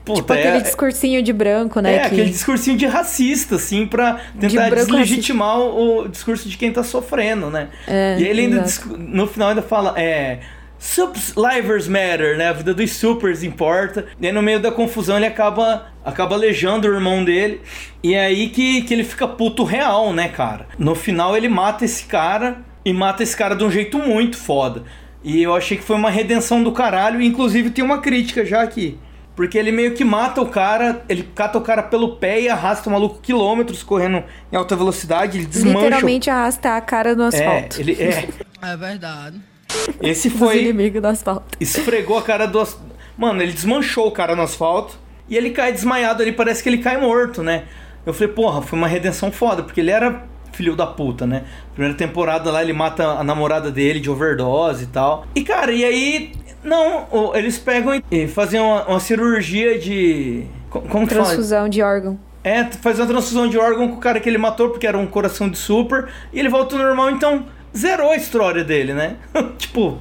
[0.06, 1.96] Puta, Tipo é, aquele discursinho de branco, né?
[1.96, 2.06] é, que...
[2.08, 6.84] aquele discursinho de racista, assim, pra tentar branco deslegitimar o, o discurso de quem tá
[6.84, 7.70] sofrendo, né?
[7.88, 8.98] É, e ele ainda, exato.
[8.98, 10.40] no final ainda fala, é...
[10.80, 12.48] Subs livers matter, né?
[12.48, 14.06] A vida dos supers importa.
[14.20, 17.62] E aí no meio da confusão ele acaba, acaba aleijando o irmão dele.
[18.02, 20.68] E é aí que, que ele fica puto real, né, cara?
[20.78, 24.84] No final ele mata esse cara e mata esse cara de um jeito muito foda.
[25.22, 27.22] E eu achei que foi uma redenção do caralho.
[27.22, 28.98] Inclusive tem uma crítica já aqui.
[29.36, 32.90] porque ele meio que mata o cara, ele cata o cara pelo pé e arrasta
[32.90, 35.78] o maluco quilômetros correndo em alta velocidade, ele desmancha.
[35.80, 37.80] Literalmente arrastar a cara no É, asfalto.
[37.82, 38.28] ele é.
[38.62, 39.40] É verdade.
[40.02, 41.58] Esse Os foi inimigos do asfalto.
[41.60, 42.78] esfregou a cara do as-
[43.18, 46.78] Mano, ele desmanchou o cara no asfalto e ele cai desmaiado ali, parece que ele
[46.78, 47.64] cai morto, né?
[48.06, 51.44] Eu falei, porra, foi uma redenção foda, porque ele era filho da puta, né?
[51.74, 55.26] Primeira temporada lá ele mata a namorada dele de overdose e tal.
[55.36, 56.32] E cara, e aí
[56.64, 61.26] não, eles pegam e- fazem uma, uma cirurgia de co- como que fala?
[61.28, 62.18] Transfusão de órgão.
[62.42, 65.06] É, faz uma transfusão de órgão com o cara que ele matou, porque era um
[65.06, 69.16] coração de super, e ele volta ao normal, então zerou a história dele, né?
[69.58, 69.98] tipo,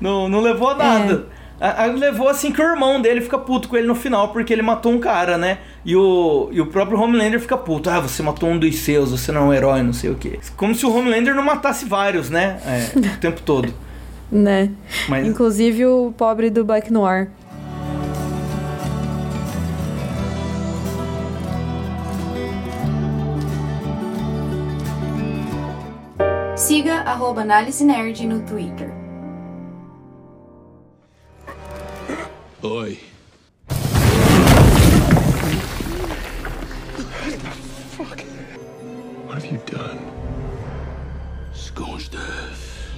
[0.00, 1.26] não, não levou a nada.
[1.60, 4.52] A- a- levou assim que o irmão dele fica puto com ele no final, porque
[4.52, 5.58] ele matou um cara, né?
[5.84, 7.88] E o, e o próprio Homelander fica puto.
[7.88, 10.40] Ah, você matou um dos seus, você não é um herói, não sei o quê.
[10.56, 12.58] Como se o Homelander não matasse vários, né?
[12.66, 13.72] É, o tempo todo.
[14.34, 14.70] Né?
[15.10, 17.28] Mas Inclusive o pobre do Black Noir.
[26.62, 28.94] Siga arroba Análise Nerd no Twitter.
[32.62, 33.00] Oi.
[39.26, 39.98] What have you done?
[41.52, 42.92] Scorched earth.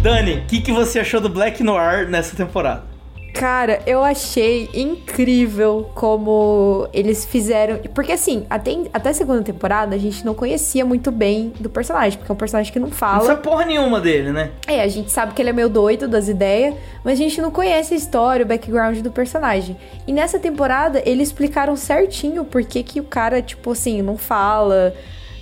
[0.00, 2.91] Dani, o que, que você achou do Black Noir nessa temporada?
[3.32, 7.78] Cara, eu achei incrível como eles fizeram.
[7.94, 12.18] Porque assim, até, até a segunda temporada a gente não conhecia muito bem do personagem,
[12.18, 13.24] porque é um personagem que não Não fala.
[13.24, 14.50] sabe porra nenhuma dele, né?
[14.66, 17.50] É, a gente sabe que ele é meio doido das ideias, mas a gente não
[17.50, 19.76] conhece a história, o background do personagem.
[20.06, 24.94] E nessa temporada eles explicaram certinho por que, que o cara, tipo assim, não fala.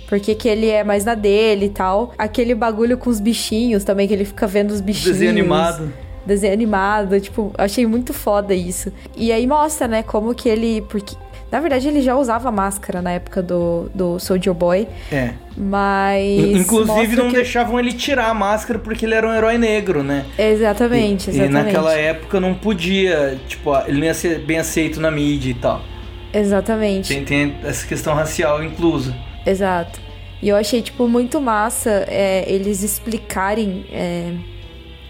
[0.07, 2.13] Por que, que ele é mais na dele e tal.
[2.17, 5.17] Aquele bagulho com os bichinhos também, que ele fica vendo os bichinhos.
[5.17, 5.91] Desenho animado.
[6.25, 8.91] Desenho animado, tipo, achei muito foda isso.
[9.15, 10.81] E aí mostra, né, como que ele.
[10.89, 11.15] Porque.
[11.51, 15.33] Na verdade, ele já usava máscara na época do, do Soldier Boy, É.
[15.57, 16.61] mas.
[16.61, 20.25] Inclusive não que- deixavam ele tirar a máscara porque ele era um herói negro, né?
[20.39, 21.49] Exatamente, E- exatamente.
[21.59, 25.53] E naquela época não podia, tipo, ele não ia ser bem aceito na mídia e
[25.55, 25.81] tal.
[26.33, 27.13] Exatamente.
[27.13, 29.13] Tem, tem essa questão racial inclusa.
[29.45, 29.99] Exato.
[30.41, 34.31] E eu achei, tipo, muito massa é, eles explicarem é,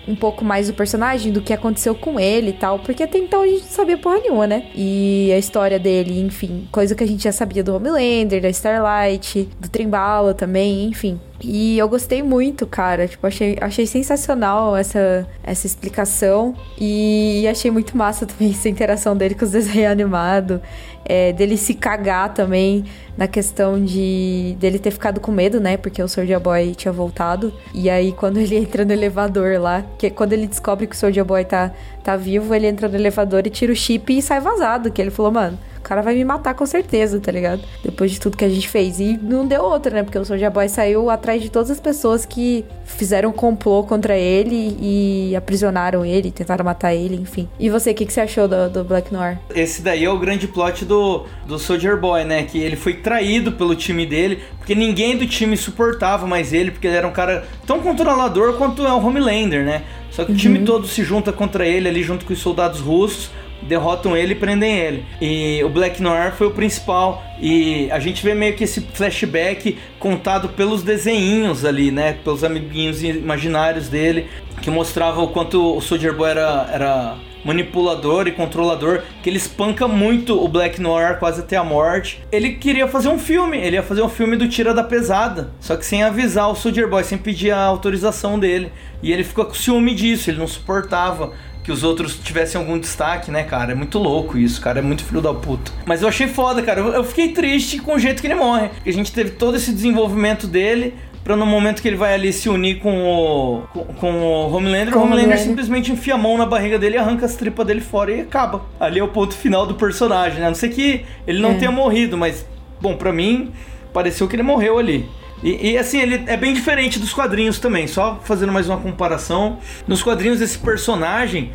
[0.07, 2.79] um pouco mais do personagem, do que aconteceu com ele e tal.
[2.79, 4.67] Porque até então a gente não sabia porra nenhuma, né?
[4.75, 9.47] E a história dele, enfim, coisa que a gente já sabia do Homelander, da Starlight,
[9.59, 11.19] do Trembala também, enfim.
[11.43, 13.07] E eu gostei muito, cara.
[13.07, 16.55] Tipo, achei, achei sensacional essa, essa explicação.
[16.79, 20.59] E achei muito massa também essa interação dele com os desenhos animados.
[21.03, 22.85] É, dele se cagar também
[23.17, 25.75] na questão de dele ter ficado com medo, né?
[25.75, 27.51] Porque o Soldier Boy tinha voltado.
[27.73, 31.25] E aí, quando ele entra no elevador lá, que quando ele descobre que o Soldier
[31.25, 31.71] Boy tá,
[32.03, 34.91] tá vivo, ele entra no elevador e tira o chip e sai vazado.
[34.91, 37.61] Que ele falou, mano, o cara vai me matar com certeza, tá ligado?
[37.83, 38.99] Depois de tudo que a gente fez.
[38.99, 40.03] E não deu outra, né?
[40.03, 44.77] Porque o Soldier Boy saiu atrás de todas as pessoas que fizeram complô contra ele
[44.79, 47.49] e aprisionaram ele, tentaram matar ele, enfim.
[47.59, 49.39] E você, o que, que você achou do, do Black Noir?
[49.55, 52.43] Esse daí é o grande plot do, do Soldier Boy, né?
[52.43, 56.85] Que ele foi traído pelo time dele, porque ninguém do time suportava mais ele, porque
[56.85, 59.83] ele era um cara tão controlador quanto é o Homelander, né?
[60.11, 63.31] Só que o time todo se junta contra ele ali junto com os soldados russos,
[63.63, 65.05] derrotam ele e prendem ele.
[65.21, 67.23] E o Black Noir foi o principal.
[67.39, 72.17] E a gente vê meio que esse flashback contado pelos desenhinhos ali, né?
[72.23, 74.27] Pelos amiguinhos imaginários dele,
[74.61, 79.87] que mostrava o quanto o Soldier Boy era, era manipulador e controlador, que ele espanca
[79.87, 82.23] muito o Black Noir quase até a morte.
[82.31, 85.75] Ele queria fazer um filme, ele ia fazer um filme do Tira da Pesada, só
[85.75, 88.71] que sem avisar o Soldier Boy, sem pedir a autorização dele.
[89.01, 93.29] E ele ficou com ciúme disso, ele não suportava que os outros tivessem algum destaque,
[93.31, 93.71] né, cara?
[93.71, 94.79] É muito louco isso, cara.
[94.79, 95.71] É muito filho da puta.
[95.85, 96.79] Mas eu achei foda, cara.
[96.79, 98.69] Eu, eu fiquei triste com o jeito que ele morre.
[98.69, 100.95] Porque a gente teve todo esse desenvolvimento dele.
[101.23, 104.91] Pra no momento que ele vai ali se unir com o, com, com o Homelander,
[104.91, 108.11] Com o Homelander simplesmente enfia a mão na barriga dele, arranca as tripas dele fora
[108.11, 108.63] e acaba.
[108.79, 110.47] Ali é o ponto final do personagem, né?
[110.47, 111.53] A não sei que ele não É.
[111.53, 112.43] tenha morrido, mas,
[112.81, 113.51] bom, pra mim,
[113.93, 115.07] pareceu que ele morreu ali.
[115.43, 117.87] E, e, assim, ele é bem diferente dos quadrinhos também.
[117.87, 119.57] Só fazendo mais uma comparação.
[119.87, 121.51] Nos quadrinhos, esse personagem,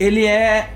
[0.00, 0.70] ele é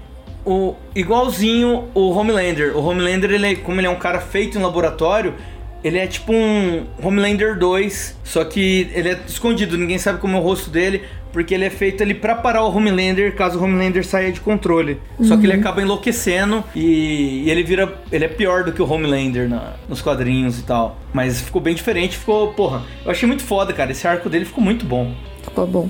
[0.45, 2.77] o igualzinho o Homelander.
[2.77, 5.35] O Homelander, ele é- como ele é um cara feito em laboratório,
[5.83, 10.41] ele é tipo um Homelander 2, só que ele é escondido, ninguém sabe como é
[10.41, 14.05] o rosto dele, porque ele é feito ali para parar o Homelander caso o Homelander
[14.05, 15.01] saia de controle.
[15.19, 15.25] Uhum.
[15.25, 15.61] Só que ele uhum.
[15.61, 18.01] acaba enlouquecendo e, e, ele vira.
[18.11, 20.97] Ele é pior do que o Homelander na, nos quadrinhos e tal.
[21.13, 22.53] Mas ficou bem diferente, ficou.
[22.53, 23.91] Porra, eu achei muito foda, cara.
[23.93, 25.15] Esse arco dele ficou muito bom.
[25.43, 25.89] Ficou bom.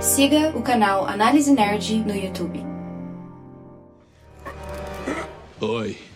[0.00, 2.64] Siga o canal Análise Nerd no YouTube.
[5.60, 6.09] Oi.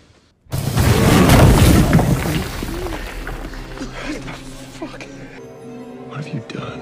[6.15, 6.81] Have you done?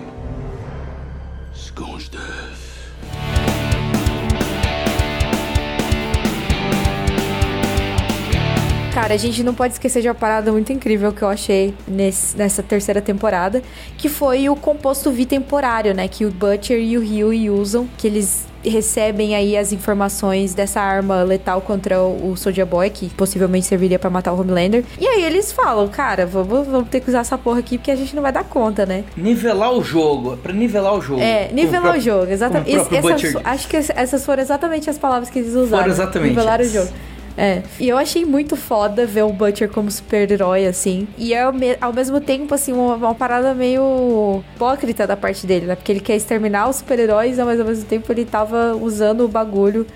[1.55, 2.69] Scorched earth.
[8.95, 12.37] Cara, a gente não pode esquecer de uma parada muito incrível que eu achei nesse-
[12.37, 13.63] nessa terceira temporada,
[13.97, 16.07] que foi o composto V temporário, né?
[16.09, 21.23] Que o Butcher e o Huey usam, que eles recebem aí as informações dessa arma
[21.23, 24.85] letal contra o o Soldier Boy, que possivelmente serviria pra matar o Homelander.
[24.99, 27.97] E aí eles falam, cara, vamos, vamos ter que usar essa porra aqui porque a
[27.97, 29.05] gente não vai dar conta, né?
[29.17, 31.21] Nivelar o jogo, é pra nivelar o jogo.
[31.21, 32.77] É, nivelar o próprio- jogo, exatamente.
[32.77, 35.83] o Butcher acho que essas foram exatamente as palavras que eles usaram.
[35.83, 36.89] Foram exatamente Nivelar o jogo.
[37.37, 37.63] É.
[37.81, 41.09] E eu achei muito foda ver o Butcher como super-herói, assim.
[41.17, 45.47] E é ao, me- ao mesmo tempo, assim, uma, uma parada meio hipócrita da parte
[45.47, 45.75] dele, né?
[45.75, 49.87] Porque ele quer exterminar os super-heróis, mas ao mesmo tempo ele tava usando o bagulho,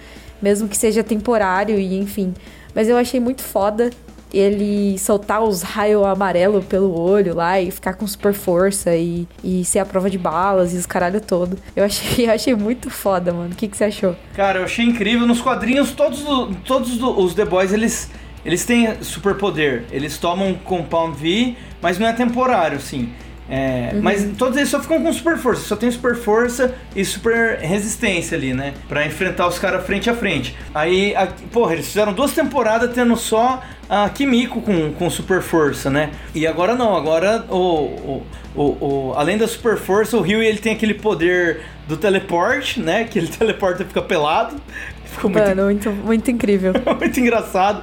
[0.40, 2.32] mesmo que seja temporário e enfim.
[2.74, 3.90] Mas eu achei muito foda
[4.38, 9.64] ele soltar os raios amarelo pelo olho lá e ficar com super força e, e
[9.64, 11.56] ser a prova de balas e os caralho todo.
[11.74, 13.52] Eu achei, eu achei muito foda, mano.
[13.52, 14.14] O que, que você achou?
[14.34, 15.26] Cara, eu achei incrível.
[15.26, 16.24] Nos quadrinhos, todos,
[16.64, 18.10] todos do- os The Boys, eles,
[18.44, 19.84] eles têm superpoder.
[19.90, 23.10] Eles tomam Compound V, mas não é temporário, sim.
[23.48, 25.62] É, Mas todos eles só ficam com super força.
[25.62, 28.74] Só tem super força e super resistência ali, né?
[28.88, 30.56] Pra enfrentar os caras frente a frente.
[30.74, 35.88] Aí, a, porra, eles fizeram duas temporadas tendo só a Kimiko com, com super força,
[35.88, 36.10] né?
[36.34, 38.22] E agora não, agora o,
[38.54, 43.04] o, o, além da super força, o Rio ele tem aquele poder do teleporte, né?
[43.10, 44.56] Que ele teleporta e fica pelado.
[45.06, 46.74] Ficou muito, Mano, muito, muito incrível.
[47.00, 47.82] muito engraçado.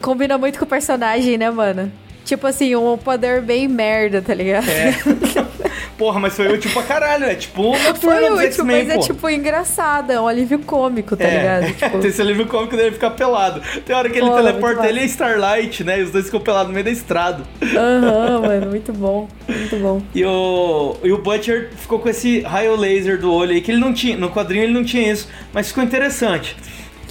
[0.00, 1.92] Combina muito com o personagem, né, mano?
[2.30, 4.68] Tipo assim, um poder bem merda, tá ligado?
[4.70, 4.94] É.
[5.98, 7.24] Porra, mas foi útil pra caralho.
[7.24, 9.00] É tipo uma Foi útil, mas é pô.
[9.00, 11.66] tipo engraçado, é um alívio cômico, tá ligado?
[11.74, 13.60] Tipo, Tem esse livro cômico dele ficar pelado.
[13.84, 15.98] Tem hora que ele Pô, teleporta ele e Starlight, né?
[15.98, 17.42] E os dois ficam pelados no meio da estrada.
[17.60, 20.00] aham, mano, muito bom, muito bom.
[20.14, 23.80] E o, e o Butcher ficou com esse raio laser do olho aí, que ele
[23.80, 24.16] não tinha.
[24.16, 26.56] No quadrinho ele não tinha isso, mas ficou interessante.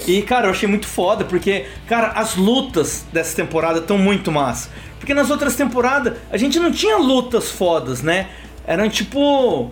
[0.08, 4.70] E, cara, eu achei muito foda, porque, cara, as lutas dessa temporada estão muito massa.
[5.00, 8.28] Porque nas outras temporadas a gente não tinha lutas fodas, né?
[8.68, 9.72] Eram tipo.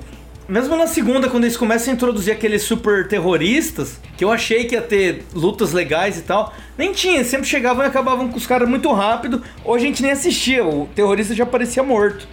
[0.50, 4.76] Mesmo na segunda, quando eles começam a introduzir aqueles super terroristas, que eu achei que
[4.76, 8.70] ia ter lutas legais e tal, nem tinha, sempre chegavam e acabavam com os caras
[8.70, 12.26] muito rápido, ou a gente nem assistia, o terrorista já parecia morto.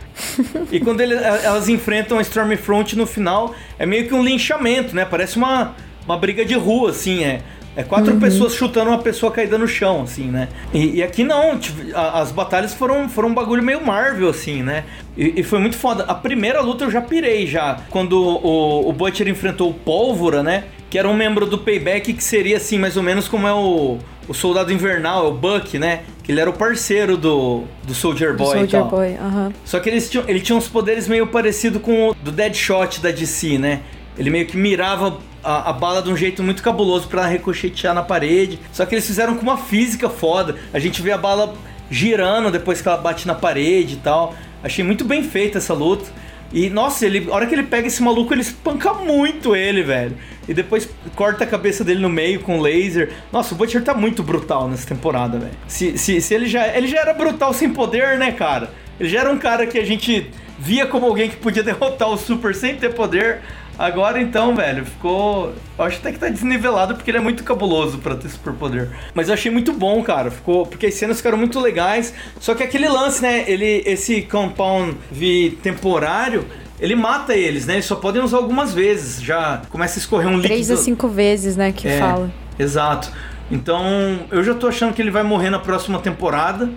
[0.71, 5.05] e quando ele- elas enfrentam a Stormfront no final, é meio que um linchamento, né?
[5.05, 5.75] Parece uma,
[6.07, 7.43] uma briga de rua, assim, é.
[7.77, 10.49] É quatro pessoas chutando uma pessoa caída no chão, assim, né?
[10.73, 11.59] E, e aqui não,
[11.95, 14.85] a- as batalhas foram, foram um bagulho meio Marvel, assim, né?
[15.17, 16.05] E, e foi muito foda.
[16.05, 17.81] A primeira luta eu já pirei já.
[17.91, 20.65] Quando o, o Butcher enfrentou o Pólvora, né?
[20.89, 23.99] Que era um membro do Payback que seria, assim, mais ou menos como é o,
[24.29, 26.03] o Soldado Invernal, é o Buck, né?
[26.23, 28.91] Que ele era o parceiro do, do Soldier Boy e Soldier tal.
[28.91, 29.53] Boy, aham.
[29.65, 33.11] Só que eles tinham, ele tinha uns poderes meio parecido com o do Deadshot da
[33.11, 33.81] DC, né?
[34.17, 38.03] Ele meio que mirava a, a bala de um jeito muito cabuloso pra ricochetear na
[38.03, 38.59] parede.
[38.73, 40.57] Só que eles fizeram com uma física foda.
[40.73, 41.55] A gente vê a bala
[41.91, 44.35] girando depois que ela bate na parede e tal.
[44.63, 46.11] Achei muito bem feita essa luta.
[46.53, 50.17] E, nossa, ele, a hora que ele pega esse maluco, ele espanca muito ele, velho.
[50.47, 53.11] E depois corta a cabeça dele no meio com laser.
[53.33, 55.53] Nossa, o Butcher tá muito brutal nessa temporada, velho.
[55.67, 56.69] Se, se, se ele já.
[56.69, 58.71] Ele já era brutal sem poder, né, cara?
[59.01, 62.17] Ele já era um cara que a gente via como alguém que podia derrotar o
[62.17, 63.41] Super sem ter poder.
[63.79, 65.53] Agora então, velho, ficou.
[65.77, 68.89] Eu acho até que tá desnivelado porque ele é muito cabuloso pra ter superpoder.
[69.15, 70.31] Mas eu achei muito bom, cara.
[70.31, 70.65] Ficou.
[70.67, 72.15] Porque as cenas ficaram muito legais.
[72.39, 73.45] Só que aquele lance, né?
[73.49, 73.83] Ele.
[73.85, 76.45] Esse compound V temporário.
[76.81, 77.75] Ele mata eles, né?
[77.75, 79.23] Eles só podem usar algumas vezes.
[79.23, 80.49] Já começa a escorrer um líquido.
[80.49, 82.31] Três a cinco vezes, né, que É, fala.
[82.59, 83.11] Exato.
[83.51, 86.71] Então, eu já tô achando que ele vai morrer na próxima temporada.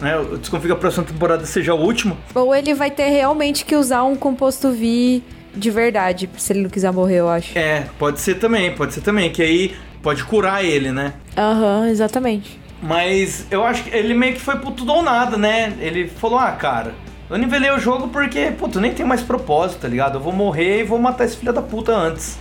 [0.00, 0.14] Né?
[0.14, 2.16] Eu desconfio que a próxima temporada seja a última.
[2.34, 5.22] Ou ele vai ter realmente que usar um composto V
[5.54, 7.58] de verdade, se ele não quiser morrer, eu acho.
[7.58, 11.14] É, pode ser também, pode ser também, que aí pode curar ele, né?
[11.36, 12.58] Aham, exatamente.
[12.82, 15.74] Mas eu acho que ele meio que foi pro tudo ou nada, né?
[15.80, 16.94] Ele falou, ah, cara,
[17.28, 20.16] eu nivelei o jogo porque, puta, nem tem mais propósito, tá ligado?
[20.16, 22.38] Eu vou morrer e vou matar esse filho da puta antes.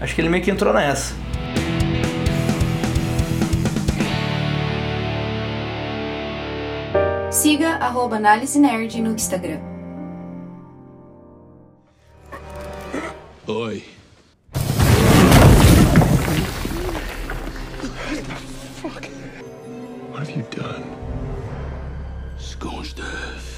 [0.00, 1.14] Acho que ele meio que entrou nessa.
[7.30, 9.71] Siga arroba Análise Nerd no Instagram.
[13.48, 13.82] Oi.
[18.80, 19.04] Fuck.
[20.10, 20.84] What have you done?
[22.38, 23.48] Scorched earth.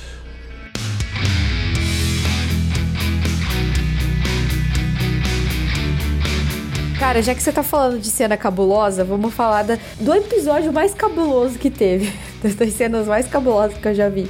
[6.98, 10.94] Cara, já que você tá falando de cena cabulosa, vamos falar da- do episódio mais
[10.94, 12.12] cabuloso que teve.
[12.44, 14.28] Das cenas mais cabulosas que eu já vi.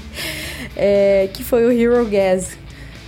[0.77, 2.57] É, que foi o Hero Gas.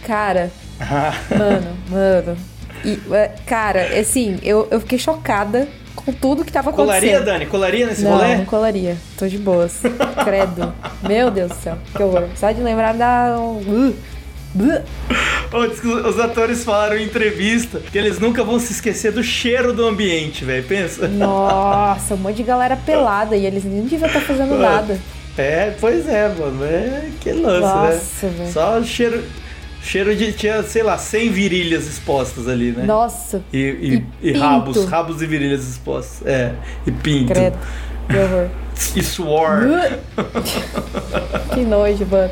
[0.04, 2.36] Cara, mano, mano.
[2.84, 7.24] E, é, cara, assim, eu, eu fiquei chocada com tudo que tava Colaria, acontecendo.
[7.24, 7.46] Dani?
[7.46, 8.36] Colaria nesse não, rolê?
[8.36, 8.96] não colaria.
[9.18, 9.80] Tô de boas.
[10.24, 10.72] Credo.
[11.06, 12.28] Meu Deus do céu, que horror.
[12.36, 13.36] Só de lembrar da.
[13.38, 13.94] Uh,
[16.08, 20.44] Os atores falaram em entrevista que eles nunca vão se esquecer do cheiro do ambiente,
[20.44, 20.64] velho.
[20.64, 21.08] Pensa.
[21.08, 24.98] Nossa, um monte de galera pelada e eles nem deviam estar fazendo nada.
[25.36, 26.64] É, pois é, mano.
[26.64, 28.32] É que lance, Nossa, né?
[28.38, 28.52] velho.
[28.52, 29.24] Só cheiro.
[29.86, 30.32] Cheiro de.
[30.32, 32.84] Tinha, sei lá, 100 virilhas expostas ali, né?
[32.84, 36.26] Nossa, E, e, E e rabos, rabos e virilhas expostas.
[36.26, 36.52] É,
[36.84, 37.32] e pinto.
[37.32, 37.56] credo.
[38.08, 38.48] Que horror.
[38.96, 39.60] E suor.
[41.54, 42.30] que nojo, mano.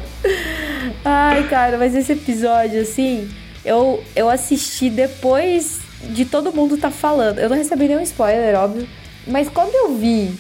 [1.04, 3.30] Ai, cara, mas esse episódio, assim,
[3.64, 7.38] eu, eu assisti depois de todo mundo tá falando.
[7.38, 8.86] Eu não recebi nenhum spoiler, óbvio.
[9.26, 10.34] Mas quando eu vi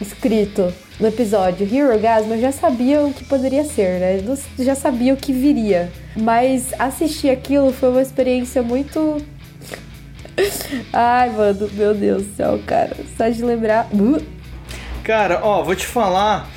[0.00, 4.20] escrito no episódio Hero Gasm, eu já sabia o que poderia ser, né?
[4.58, 5.92] Eu já sabia o que viria.
[6.16, 9.24] Mas assistir aquilo foi uma experiência muito.
[10.92, 12.96] Ai, mano, meu Deus do céu, cara.
[13.16, 13.88] Só de lembrar.
[13.92, 14.20] Uh,
[15.04, 16.48] Cara, ó, vou te falar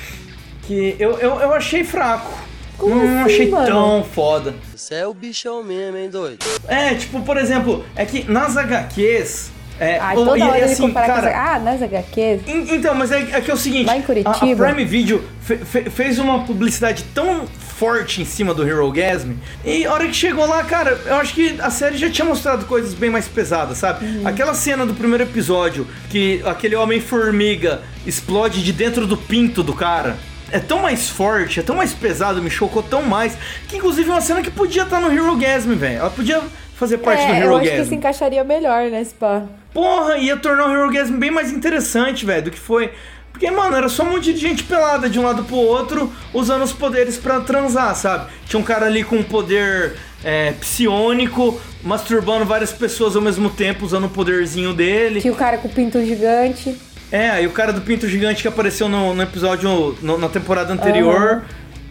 [0.66, 2.38] que eu, eu, eu achei fraco.
[2.76, 3.66] Como não assim, achei mano?
[3.66, 4.54] tão foda.
[4.74, 6.44] Você é o bichão mesmo, hein, doido?
[6.66, 9.50] É, tipo, por exemplo, é que nas HQs.
[9.82, 11.48] É, Ai, toda e, hora ele assim, comparar cara, com as...
[11.48, 12.40] Ah, nas HQs.
[12.46, 14.30] En- Então, mas é, é que é o seguinte: Lá em Curitiba.
[14.30, 18.88] A, a Prime Video fe- fe- fez uma publicidade tão forte em cima do Hero
[18.92, 19.32] Gasm.
[19.64, 22.64] E a hora que chegou lá, cara, eu acho que a série já tinha mostrado
[22.66, 24.04] coisas bem mais pesadas, sabe?
[24.06, 24.26] Uhum.
[24.28, 30.16] Aquela cena do primeiro episódio que aquele Homem-Formiga explode de dentro do pinto do cara.
[30.50, 33.36] É tão mais forte, é tão mais pesado, me chocou tão mais.
[33.68, 35.98] Que inclusive é uma cena que podia estar no Hero Gasm, velho.
[35.98, 36.40] Ela podia
[36.76, 37.88] fazer parte do É, Hero eu acho que Gasm.
[37.88, 39.44] se encaixaria melhor, né, Spa?
[39.72, 42.90] Porra, ia tornar o Hero Gasm bem mais interessante, velho, do que foi.
[43.32, 46.62] Porque, mano, era só um monte de gente pelada de um lado pro outro, usando
[46.62, 48.30] os poderes pra transar, sabe?
[48.46, 53.84] Tinha um cara ali com um poder é, psionico, masturbando várias pessoas ao mesmo tempo,
[53.86, 55.20] usando o poderzinho dele.
[55.20, 56.76] Tinha o cara com o pinto gigante.
[57.10, 60.72] É, e o cara do pinto gigante que apareceu no, no episódio, no- na temporada
[60.72, 61.42] anterior.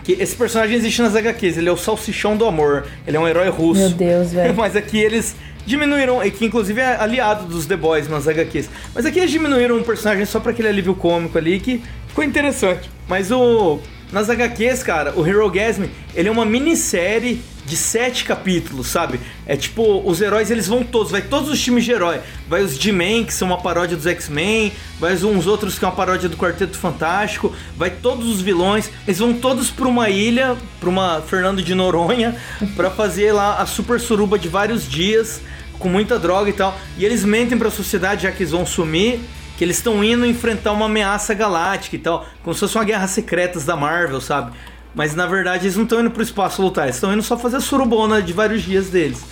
[0.03, 3.27] Que esse personagem existe nas HQs, ele é o salsichão do amor, ele é um
[3.27, 3.81] herói russo.
[3.81, 4.53] Meu Deus, velho.
[4.57, 8.69] Mas aqui eles diminuíram, e que inclusive é aliado dos The Boys nas HQs.
[8.93, 12.89] Mas aqui eles diminuíram um personagem só pra aquele alívio cômico ali que ficou interessante.
[13.07, 13.79] Mas o.
[14.11, 19.19] Nas HQs, cara, o Hero Gasm, ele é uma minissérie de sete capítulos, sabe?
[19.45, 22.19] É tipo, os heróis eles vão todos, vai todos os times de herói.
[22.47, 25.95] Vai os G-Men, que são uma paródia dos X-Men, vai uns outros que é uma
[25.95, 30.89] paródia do Quarteto Fantástico, vai todos os vilões, eles vão todos pra uma ilha, pra
[30.89, 32.35] uma Fernando de Noronha,
[32.75, 35.41] pra fazer lá a super suruba de vários dias,
[35.81, 36.77] com muita droga e tal.
[36.97, 39.19] E eles mentem pra sociedade, já que eles vão sumir,
[39.57, 43.07] que eles estão indo enfrentar uma ameaça galáctica e tal, como se fosse uma guerra
[43.07, 44.51] secretas da Marvel, sabe?
[44.95, 47.57] Mas na verdade eles não estão indo pro espaço lutar, eles estão indo só fazer
[47.57, 49.23] a surubona de vários dias deles.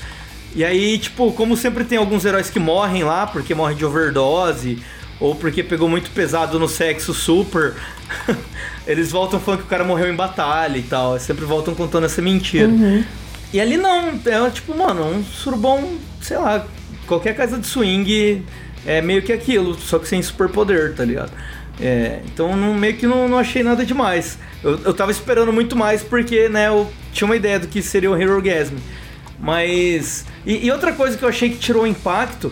[0.55, 4.81] E aí, tipo, como sempre tem alguns heróis que morrem lá, porque morrem de overdose,
[5.19, 7.75] ou porque pegou muito pesado no sexo super,
[8.87, 11.19] eles voltam falando que o cara morreu em batalha e tal.
[11.19, 12.67] Sempre voltam contando essa mentira.
[13.51, 16.65] E ali não, é tipo, mano, um surubom, sei lá,
[17.07, 18.43] qualquer casa de swing
[18.85, 21.31] é meio que aquilo, só que sem superpoder, tá ligado?
[21.81, 24.37] É, então não, meio que não, não achei nada demais.
[24.63, 28.11] Eu, eu tava esperando muito mais porque, né, eu tinha uma ideia do que seria
[28.11, 28.75] o Hero Gasm.
[29.39, 30.25] Mas.
[30.45, 32.51] E, e outra coisa que eu achei que tirou impacto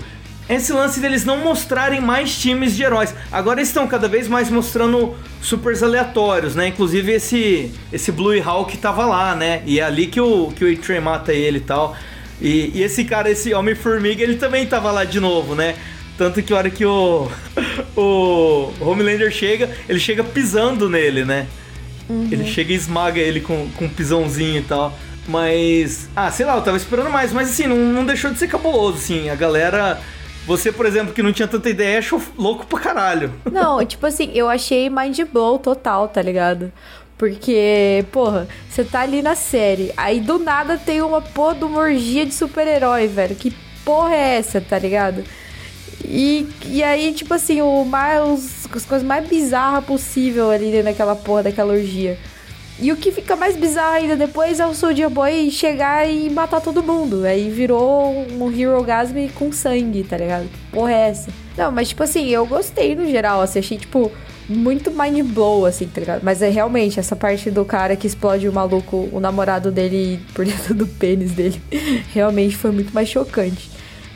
[0.49, 3.13] é esse lance deles não mostrarem mais times de heróis.
[3.29, 6.67] Agora eles estão cada vez mais mostrando supers aleatórios, né?
[6.67, 9.61] Inclusive esse esse Blue Hawk tava lá, né?
[9.65, 11.97] E é ali que o, que o A-Train mata ele e tal.
[12.41, 15.75] E, e esse cara, esse Homem-Formiga, ele também tava lá de novo, né?
[16.17, 17.29] Tanto que a hora que o,
[17.95, 21.47] o Homelander chega, ele chega pisando nele, né?
[22.09, 24.97] Ele chega e esmaga ele com, com um pisãozinho e tal.
[25.27, 26.09] Mas.
[26.15, 27.33] Ah, sei lá, eu tava esperando mais.
[27.33, 29.29] Mas assim, não, não deixou de ser cabuloso, assim.
[29.29, 29.99] A galera.
[30.45, 33.33] Você, por exemplo, que não tinha tanta ideia, achou louco pra caralho.
[33.51, 36.71] Não, tipo assim, eu achei mind blow total, tá ligado?
[37.17, 41.79] Porque, porra, você tá ali na série, aí do nada tem uma porra de uma
[41.79, 43.35] orgia de super-herói, velho.
[43.35, 43.51] Que
[43.83, 45.23] porra é essa, tá ligado?
[46.05, 51.15] E, e aí, tipo assim, o mais, as coisas mais bizarras possível ali dentro daquela
[51.15, 52.17] porra daquela orgia.
[52.79, 56.61] E o que fica mais bizarro ainda depois é o Soldier Boy chegar e matar
[56.61, 57.25] todo mundo.
[57.25, 60.47] Aí virou um Hero Gasm com sangue, tá ligado?
[60.71, 61.31] Porra é essa?
[61.57, 64.11] Não, mas tipo assim, eu gostei no geral, assim, achei tipo
[64.49, 66.21] muito mind blow, assim, tá ligado?
[66.23, 70.43] Mas é realmente essa parte do cara que explode o maluco, o namorado dele por
[70.47, 71.61] dentro do pênis dele,
[72.13, 73.69] realmente foi muito mais chocante.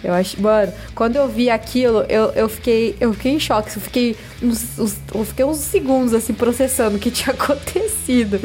[0.03, 3.69] Eu acho, mano, quando eu vi aquilo, eu, eu fiquei, eu fiquei em choque.
[3.75, 8.39] Eu fiquei uns, uns- eu fiquei uns segundos assim processando o que tinha acontecido.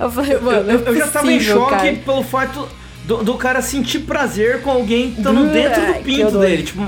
[0.00, 1.96] eu falei, mano, eu, é eu já tava em choque cara.
[2.04, 2.66] pelo fato
[3.04, 6.62] do, do cara sentir prazer com alguém estando dentro do pinto dele.
[6.62, 6.86] Tipo,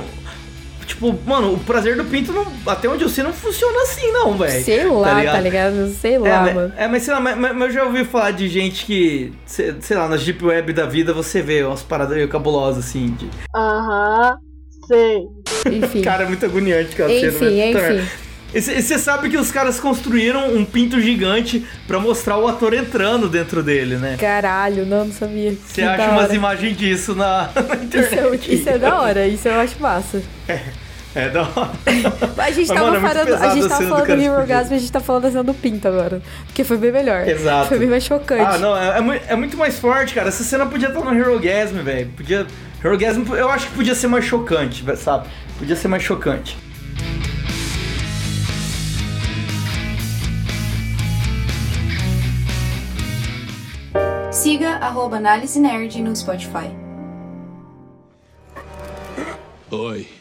[0.90, 4.36] tipo, mano, o prazer do pinto, não, até onde eu sei, não funciona assim, não,
[4.36, 4.64] velho.
[4.64, 5.88] Sei lá, tá ligado?
[6.00, 6.72] Sei É, lá, mas, mano.
[6.76, 9.74] é, mas sei lá, mas, mas- mas eu já ouvi falar de gente que, sei,
[9.80, 13.14] sei lá, nas Deep Web da vida você vê umas paradas meio cabulosas, assim.
[13.18, 13.28] De...
[13.54, 14.36] Aham,
[14.86, 15.22] sei.
[15.76, 16.02] Enfim.
[16.02, 17.26] Cara, é muito agoniante aquela cena.
[17.28, 17.72] enfim, né?
[17.72, 18.08] Puta enfim.
[18.52, 23.28] E você sabe que os caras construíram um pinto gigante pra mostrar o ator entrando
[23.28, 24.16] dentro dele, né?
[24.18, 25.54] Caralho, não, não sabia.
[25.64, 28.50] Você acha umas imagens disso na, na Isso internet.
[28.50, 30.20] é, isso é da hora, isso eu acho massa.
[30.48, 30.58] É
[31.30, 31.70] da hora.
[32.38, 34.22] A gente tava mano, é falando, a pesado gente a tava do falando do cara
[34.22, 34.40] Hero explodir.
[34.40, 36.22] Orgasm e a gente tá falando da cena do Pinto agora.
[36.46, 37.28] Porque foi bem melhor.
[37.28, 37.68] Exato.
[37.68, 38.42] Foi bem mais chocante.
[38.42, 40.28] Ah, não, é, é é muito mais forte, cara.
[40.28, 42.10] Essa cena podia estar no Hero Gasm, velho.
[42.16, 42.46] Podia.
[42.82, 45.28] Hero Gasm, eu acho que podia ser mais chocante, sabe?
[45.58, 46.56] Podia ser mais chocante.
[54.30, 56.70] Siga arroba Análise Nerd no Spotify.
[59.70, 60.19] Oi.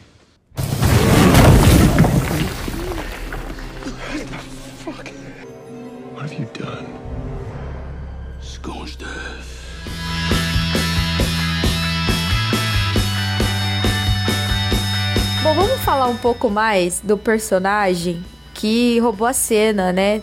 [15.43, 18.23] Bom, vamos falar um pouco mais do personagem
[18.53, 20.21] que roubou a cena, né?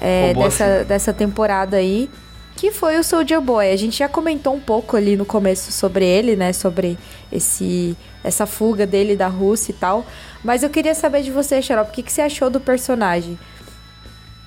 [0.00, 0.84] É, dessa, cena.
[0.84, 2.10] dessa temporada aí.
[2.56, 3.70] Que foi o Soldier Boy.
[3.70, 6.52] A gente já comentou um pouco ali no começo sobre ele, né?
[6.52, 6.98] Sobre
[7.30, 10.04] esse, essa fuga dele da Rússia e tal.
[10.44, 13.38] Mas eu queria saber de você, Xarope, o que, que você achou do personagem?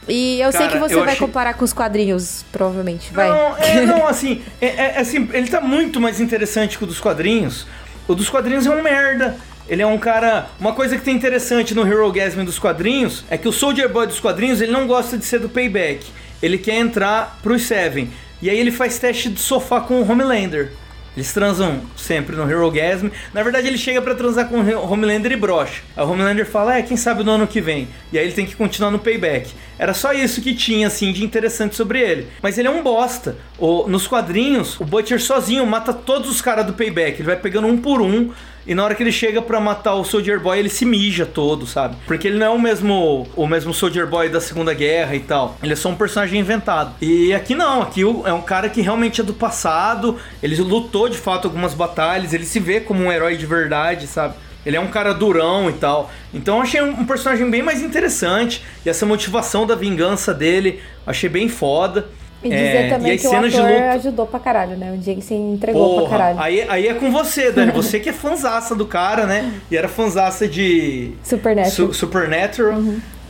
[0.08, 3.12] E eu sei Cara, que você vai achei- comparar com os quadrinhos, provavelmente.
[3.14, 3.28] Vai.
[3.30, 7.00] Não, é, não, assim, é, é- assim, ele tá muito mais interessante que o dos
[7.00, 7.66] quadrinhos.
[8.08, 9.36] O dos quadrinhos é um merda.
[9.68, 10.48] Ele é um cara.
[10.60, 14.06] Uma coisa que tem interessante no Hero Gasm dos quadrinhos é que o Soldier Boy
[14.08, 16.06] dos quadrinhos ele não gosta de ser do payback.
[16.42, 18.10] Ele quer entrar pros Seven.
[18.42, 20.72] E aí ele faz teste de sofá com o Homelander.
[21.18, 23.08] Eles transam sempre no Hero Gasm.
[23.34, 25.82] Na verdade, ele chega pra transar com o Homelander e brocha.
[25.96, 27.88] O Homelander fala: É, quem sabe no ano que vem.
[28.12, 29.50] E aí ele tem que continuar no payback.
[29.80, 32.28] Era só isso que tinha, assim, de interessante sobre ele.
[32.42, 33.38] Mas ele é um bosta.
[33.58, 37.16] O- nos quadrinhos, o Butcher sozinho mata todos os caras do payback.
[37.22, 38.32] Ele vai pegando um por um.
[38.68, 41.68] E na hora que ele chega pra matar o Soldier Boy, ele se mija todo,
[41.68, 41.96] sabe?
[42.08, 45.58] Porque ele não é o mesmo o mesmo Soldier Boy da Segunda Guerra e tal.
[45.62, 46.96] Ele é só um personagem inventado.
[47.02, 50.18] E aqui não, aqui é um cara que realmente é do passado.
[50.42, 54.34] Ele lutou de fato algumas batalhas, ele se vê como um herói de verdade, sabe?
[54.66, 56.12] Ele é um cara durão e tal.
[56.34, 58.64] Então eu achei um personagem bem mais interessante.
[58.84, 62.08] E essa motivação da vingança dele, achei bem foda.
[62.46, 63.92] E dizer É, também que o ator luta.
[63.96, 64.92] ajudou pra caralho, né?
[64.92, 66.40] O Jensen entregou pra Porra, caralho.
[66.40, 67.72] aí, aí é com você, Dani.
[67.76, 69.54] Você que é fanzaça do cara, né?
[69.72, 71.72] E era fanzaça de Supernatural.
[71.72, 72.82] Su- Supernatural.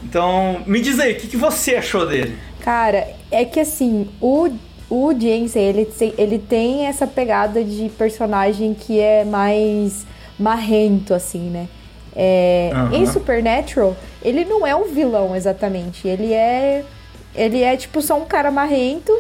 [0.04, 2.36] Então, me diz aí, o que, que você achou dele?
[2.62, 4.50] Cara, é que assim, o,
[4.90, 10.06] o Jensen, ele, tem- ele tem essa pegada de personagem que é mais
[10.38, 11.68] marrento, assim, né?
[12.16, 12.96] É, Aham.
[12.96, 16.08] Em Supernatural, ele não é um vilão exatamente.
[16.08, 16.84] Ele é.
[17.36, 19.12] Ele é tipo só um cara marrento.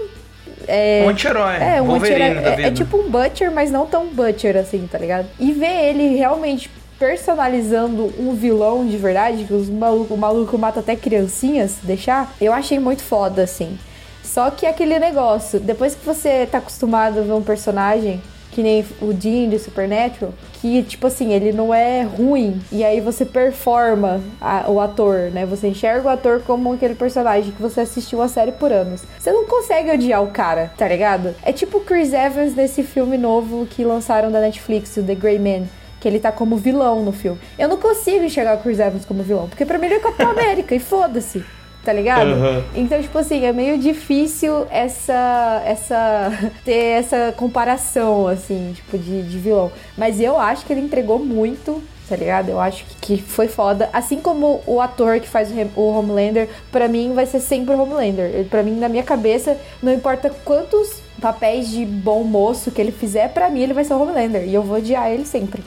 [0.68, 1.56] É, Um anti-herói.
[1.56, 5.28] é, um da é, é tipo um Butcher, mas não tão Butcher assim, tá ligado?
[5.40, 10.80] E ver ele realmente personalizando um vilão de verdade, que os maluco, o maluco mata
[10.80, 13.78] até criancinhas, deixar, eu achei muito foda, assim.
[14.24, 18.22] Só que aquele negócio, depois que você tá acostumado a ver um personagem,
[18.56, 23.02] que nem o Dean de Supernatural, que, tipo assim, ele não é ruim, e aí
[23.02, 25.46] você performa a- o ator, né?
[25.46, 29.04] Você enxerga o ator como aquele personagem que você assistiu a série por anos.
[29.20, 31.36] Você não consegue odiar o cara, tá ligado?
[31.44, 35.66] É tipo Chris Evans nesse filme novo que lançaram da Netflix, o The Grey Man.
[36.00, 37.40] Que ele tá como vilão no filme.
[37.58, 40.30] Eu não consigo enxergar o Chris Evans como vilão, porque pra mim ele é Capitão
[40.32, 41.44] América e foda-se,
[41.86, 42.32] tá ligado?
[42.32, 42.64] Aham.
[42.76, 45.62] Então, tipo assim, é meio difícil essa.
[45.66, 46.32] essa.
[46.66, 49.72] ter essa comparação, assim, tipo, de, de vilão.
[49.96, 51.82] Mas eu acho que ele entregou muito.
[52.08, 52.50] Tá ligado?
[52.50, 53.90] Eu acho que, que foi foda.
[53.92, 57.82] Assim como o ator que faz o, o Homelander, pra mim vai ser sempre o
[57.82, 58.46] Homelander.
[58.46, 63.30] Pra mim, na minha cabeça, não importa quantos papéis de bom moço que ele fizer,
[63.30, 64.48] pra mim ele vai ser o Homelander.
[64.48, 65.64] E eu vou odiar ele sempre.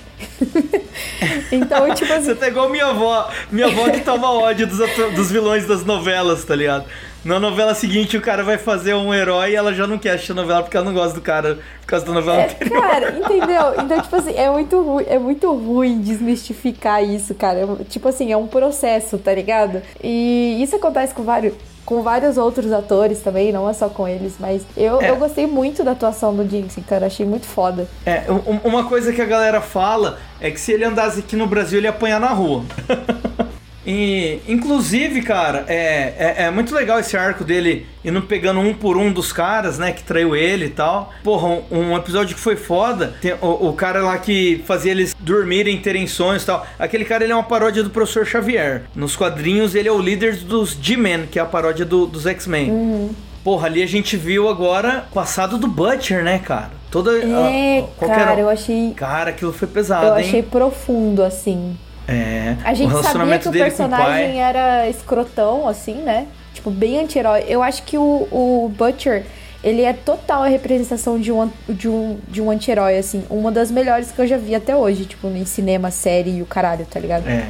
[1.51, 2.27] então, tipo assim.
[2.27, 3.29] Você tá igual minha avó.
[3.51, 4.79] Minha avó que toma ódio dos,
[5.15, 6.85] dos vilões das novelas, tá ligado?
[7.25, 10.33] Na novela seguinte o cara vai fazer um herói e ela já não quer assistir
[10.33, 12.81] a novela porque ela não gosta do cara por causa da novela É, anterior.
[12.83, 13.63] cara, entendeu?
[13.85, 17.61] Então, tipo assim, é muito ruim, é muito ruim desmistificar isso, cara.
[17.61, 19.83] É, Tipo assim, é um processo, tá ligado?
[20.03, 21.55] E isso acontece com vários.
[21.85, 25.09] Com vários outros atores também, não é só com eles, mas eu, É.
[25.11, 27.89] eu gostei muito da atuação do Jinxie, cara, achei muito foda.
[28.05, 31.47] É, um- uma coisa que a galera fala é que se ele andasse aqui no
[31.47, 32.63] Brasil, ele ia apanhar na rua.
[33.91, 38.99] E, inclusive, cara, é, é, é muito legal esse arco dele indo pegando um por
[38.99, 41.11] um dos caras, né, que traiu ele e tal.
[41.25, 43.15] Porra, um, um episódio que foi foda.
[43.23, 46.67] Tem o, o cara lá que fazia eles dormirem, terem sonhos e tal.
[46.79, 48.83] Aquele cara, ele é uma paródia do Professor Xavier.
[48.95, 53.11] Nos quadrinhos, ele é o líder dos G-Men, que é a paródia do- dos X-Men.
[53.43, 56.73] Porra, ali a gente viu agora o passado do Butcher, né, cara?
[56.91, 57.13] Toda.
[57.19, 58.93] É, a- qual que era- cara, eu achei.
[58.95, 60.27] Cara, aquilo foi pesado, Eu hein?
[60.27, 61.75] achei profundo, assim.
[62.09, 62.57] É.
[62.65, 64.39] A gente sabia que o personagem pai.
[64.39, 66.27] era escrotão, assim, né?
[66.55, 67.45] Tipo, bem anti-herói.
[67.47, 69.25] Eu acho que o, o Butcher,
[69.63, 73.25] ele é total a representação de um, de um, de um anti-herói, assim.
[73.29, 76.47] Uma das melhores que eu já vi até hoje, tipo, em cinema, série e o
[76.47, 77.29] caralho, tá ligado?
[77.29, 77.47] É.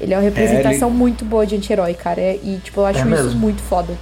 [0.00, 2.20] Ele é uma representação muito boa de anti-herói, cara.
[2.20, 3.92] É- E, tipo, eu acho É isso muito foda.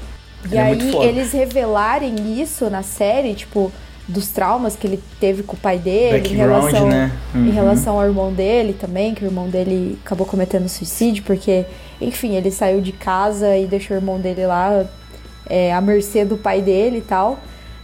[0.44, 1.04] E Ele é aí, foda.
[1.04, 3.70] eles revelarem isso na série, tipo,
[4.09, 7.12] dos traumas que ele teve com o pai dele, em relação, né?
[7.34, 7.50] em Uhum.
[7.52, 11.66] relação ao irmão dele também, que o irmão dele acabou cometendo suicídio, porque,
[12.00, 14.86] enfim, ele saiu de casa e deixou o irmão dele lá
[15.48, 17.38] é, à mercê do pai dele e tal.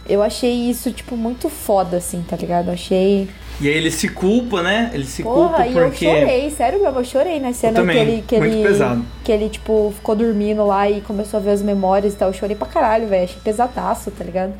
[0.09, 2.69] Eu achei isso, tipo, muito foda, assim, tá ligado?
[2.69, 3.27] Achei.
[3.61, 4.91] E aí ele se culpa, né?
[4.93, 6.05] Ele se Porra, culpa e eu porque.
[6.05, 8.23] chorei, sério mesmo, eu chorei na cena também, que ele.
[8.27, 9.05] Que muito ele, pesado.
[9.23, 12.29] Que ele, tipo, ficou dormindo lá e começou a ver as memórias e tal.
[12.29, 13.23] Eu chorei pra caralho, velho.
[13.23, 14.53] Achei pesadaço, tá ligado?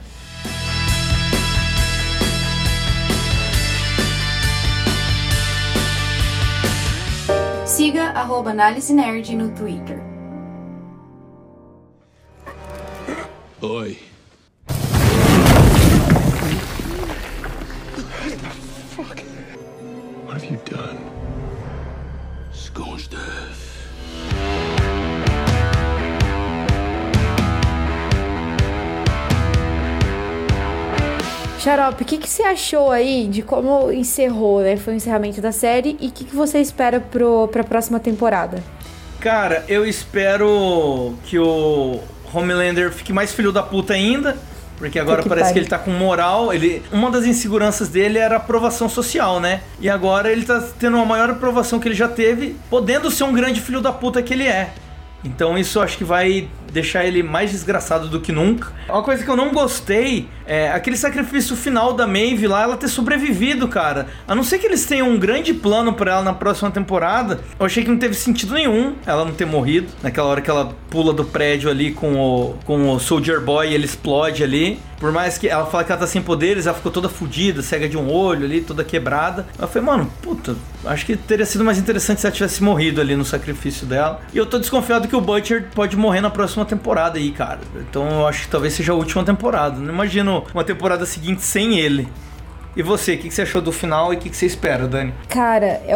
[7.76, 10.00] Siga arroba Análise Nerd no Twitter.
[13.62, 14.15] Oi.
[31.66, 34.78] Xarope, o que, que você achou aí de como encerrou, né?
[34.78, 38.64] Foi o encerramento da série e o que, que você espera pro, pra próxima temporada?
[39.20, 42.00] Cara, eu espero que o
[42.32, 44.38] Homelander fique mais filho da puta ainda.
[44.78, 45.54] Porque agora que parece pariu.
[45.54, 46.54] que ele tá com moral.
[46.54, 49.62] Ele, uma das inseguranças dele era a aprovação social, né?
[49.80, 53.34] E agora ele tá tendo uma maior aprovação que ele já teve, podendo ser um
[53.34, 54.72] grande filho da puta que ele é.
[55.24, 58.74] Então isso acho que vai deixar ele mais desgraçado do que nunca.
[58.90, 62.90] Uma coisa que eu não gostei é aquele sacrifício final da Maeve lá, ela ter
[62.90, 64.08] sobrevivido, cara.
[64.28, 67.66] A não ser que eles tenham um grande plano pra ela na próxima temporada, eu
[67.66, 69.88] achei que não teve sentido nenhum ela não ter morrido.
[70.04, 73.86] Naquela hora que ela pula do prédio ali com o, com o Soldier Boy ele
[73.86, 74.78] explode ali.
[75.00, 77.88] Por mais que ela fala que ela tá sem poderes, ela ficou toda fodida, cega
[77.88, 79.46] de um olho ali, toda quebrada.
[79.60, 80.56] Eu falei, mano, puta,
[80.86, 84.22] acho que teria sido mais interessante se ela tivesse morrido ali no sacrifício dela.
[84.34, 87.60] E eu tô desconfiado que o Butcher pode morrer na próxima temporada aí, cara.
[87.76, 89.80] Então eu acho que talvez seja a última temporada.
[89.80, 92.08] Não imagino uma temporada seguinte sem ele.
[92.76, 94.88] E você, o que, que você achou do final e o que, que você espera,
[94.88, 95.14] Dani?
[95.30, 95.96] Cara, é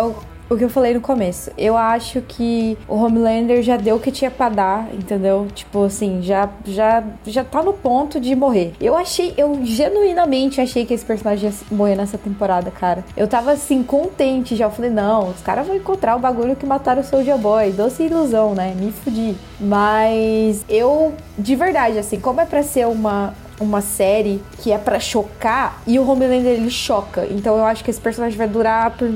[0.49, 1.51] o, que eu falei no começo.
[1.57, 5.47] Eu acho que o Homelander já deu o que tinha pra dar, entendeu?
[5.53, 8.73] Tipo assim, já, já, já tá no ponto de morrer.
[8.79, 13.03] Eu achei, eu genuinamente achei que esse personagem ia morrer nessa temporada, cara.
[13.15, 14.65] Eu tava assim, contente já.
[14.65, 17.71] Eu falei, não, os caras vão encontrar o bagulho que mataram o Soldier Boy.
[17.71, 18.73] Doce ilusão, né?
[18.75, 19.35] Me fudi.
[19.59, 24.99] Mas eu, de verdade, assim, como é pra ser uma, uma série que é pra
[24.99, 27.27] chocar e o Homelander ele choca.
[27.29, 29.11] Então eu acho que esse personagem vai durar por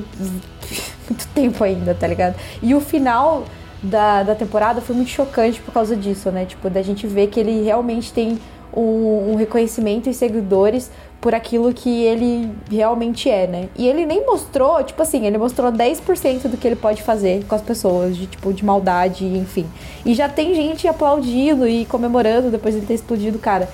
[1.13, 2.35] muito tempo ainda, tá ligado?
[2.61, 3.45] E o final
[3.81, 6.45] da, da temporada foi muito chocante por causa disso, né?
[6.45, 8.39] Tipo, da gente ver que ele realmente tem
[8.75, 10.89] um, um reconhecimento e seguidores
[11.21, 13.69] por aquilo que ele realmente é, né?
[13.77, 17.55] E ele nem mostrou, tipo assim, ele mostrou 10% do que ele pode fazer com
[17.55, 19.65] as pessoas, de tipo, de maldade, enfim.
[20.05, 23.69] E já tem gente aplaudindo e comemorando depois de ter explodido, cara.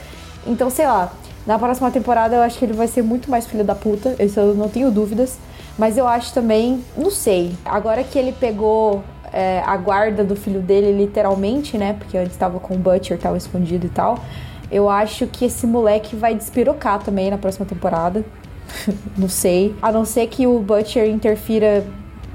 [0.46, 1.12] Então, sei lá,
[1.46, 4.40] na próxima temporada eu acho que ele vai ser muito mais filho da puta, isso
[4.40, 5.40] eu não tenho dúvidas.
[5.80, 9.02] Mas eu acho também, não sei, agora que ele pegou
[9.32, 11.96] é, a guarda do filho dele, literalmente, né?
[11.98, 14.20] Porque antes tava com o Butcher, tava escondido e tal.
[14.70, 18.26] Eu acho que esse moleque vai despirocar também na próxima temporada.
[19.18, 19.74] não sei.
[19.82, 21.86] A não ser que o Butcher interfira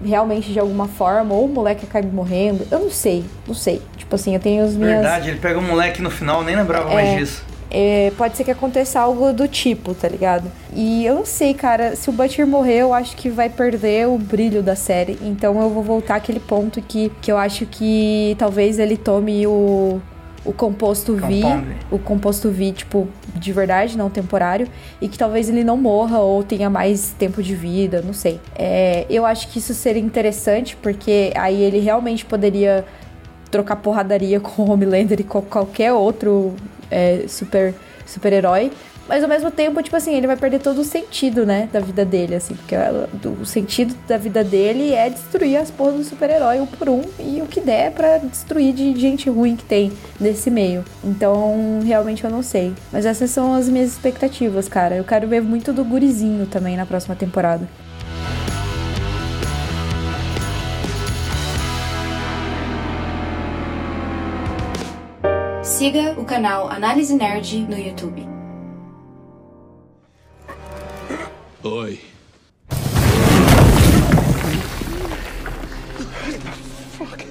[0.03, 2.67] realmente de alguma forma, ou o moleque acabe morrendo.
[2.71, 3.83] Eu não sei, não sei.
[3.99, 5.03] Tipo assim, eu tenho as minhas.
[5.03, 7.45] Verdade, ele pega o moleque no final, nem lembrava mais disso.
[7.77, 10.49] É, pode ser que aconteça algo do tipo, tá ligado?
[10.73, 14.17] E eu não sei, cara, se o Butcher morrer, eu acho que vai perder o
[14.17, 15.19] brilho da série.
[15.21, 20.01] Então eu vou voltar àquele ponto que, que eu acho que talvez ele tome o,
[20.45, 21.77] o composto V, Compound.
[21.91, 24.69] o composto V, tipo, de verdade, não temporário,
[25.01, 28.41] e que talvez ele não morra ou tenha mais tempo de vida, não sei.
[28.55, 32.85] É, eu acho que isso seria interessante, porque aí ele realmente poderia
[33.55, 36.55] trocar porradaria com o Homelander e com qualquer outro
[36.91, 37.73] é, super
[38.05, 38.73] super-herói.
[39.07, 42.07] Mas ao mesmo tempo, tipo assim, ele vai perder todo o sentido, né, da vida
[42.07, 46.05] dele, assim, porque ela- do- o sentido da vida dele é destruir as porras do
[46.05, 49.93] super-herói um por um e o que der pra destruir de gente ruim que tem
[50.19, 50.83] nesse meio.
[51.05, 52.73] Então, realmente eu não sei.
[52.91, 54.97] Mas essas são as minhas expectativas, cara.
[54.97, 57.69] Eu quero ver muito do gurizinho também na próxima temporada.
[65.85, 68.27] Siga o canal Análise Nerd no YouTube.
[71.63, 72.01] Oi.
[76.97, 77.27] Fuck.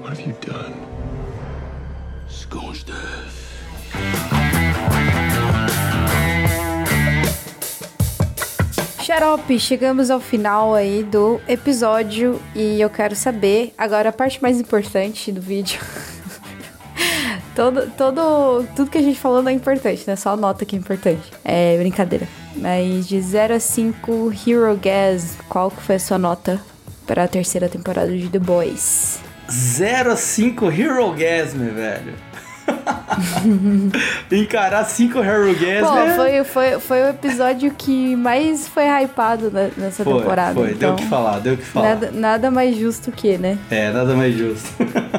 [0.00, 0.72] What have you done?
[2.30, 2.92] Scorched.
[9.02, 14.60] Xarope, chegamos ao final aí do episódio e eu quero saber agora a parte mais
[14.60, 15.80] importante do vídeo.
[17.58, 20.14] todo, todo, tudo que a gente falou não é importante, né?
[20.14, 21.32] Só a nota que é importante.
[21.44, 22.28] É brincadeira.
[22.54, 26.60] Mas de 0 a 5 Hero Gas, qual que foi a sua nota
[27.04, 29.18] para a terceira temporada de The Boys?
[29.50, 32.14] 0 a 5 Hero Gasm, velho.
[34.30, 36.14] Encarar 5 Hero Gasm Pô, é...
[36.14, 40.54] foi, foi, foi o episódio que mais foi hypado na- nessa Foi, temporada.
[40.54, 40.70] foi.
[40.72, 41.88] então, Deu o que falar, deu o que falar.
[41.88, 43.58] Nada, nada mais justo que, né?
[43.68, 44.68] É, nada mais justo.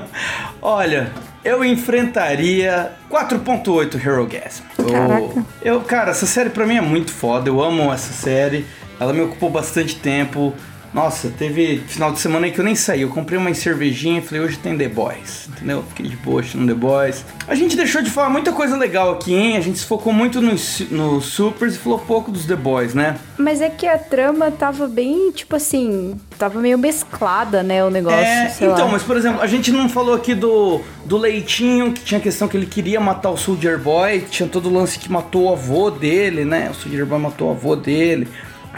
[0.62, 1.10] Olha,
[1.44, 4.64] eu enfrentaria 4.8 Hero Gasm.
[4.92, 5.46] Caraca.
[5.62, 7.50] Eu, cara, essa série pra mim é muito foda.
[7.50, 8.66] Eu amo essa série.
[9.00, 10.54] Ela me ocupou bastante tempo.
[10.94, 13.02] Nossa, teve final de semana aí que eu nem saí.
[13.02, 15.48] Eu comprei uma cervejinha e falei, hoje tem The Boys.
[15.50, 15.84] Entendeu?
[15.90, 17.26] Fiquei de boa no The Boys.
[17.48, 19.58] A gente deixou de falar muita coisa legal aqui, hein?
[19.58, 23.18] A gente se focou muito nos no Supers e falou pouco dos The Boys, né?
[23.38, 28.20] Mas é que a trama tava bem, tipo assim, tava meio mesclada, né, o negócio,
[28.20, 28.92] É, então, lá.
[28.92, 32.48] mas por exemplo, a gente não falou aqui do, do Leitinho, que tinha a questão
[32.48, 35.90] que ele queria matar o Soldier Boy, tinha todo o lance que matou o avô
[35.90, 36.70] dele, né?
[36.70, 38.28] O Soldier Boy matou o avô dele.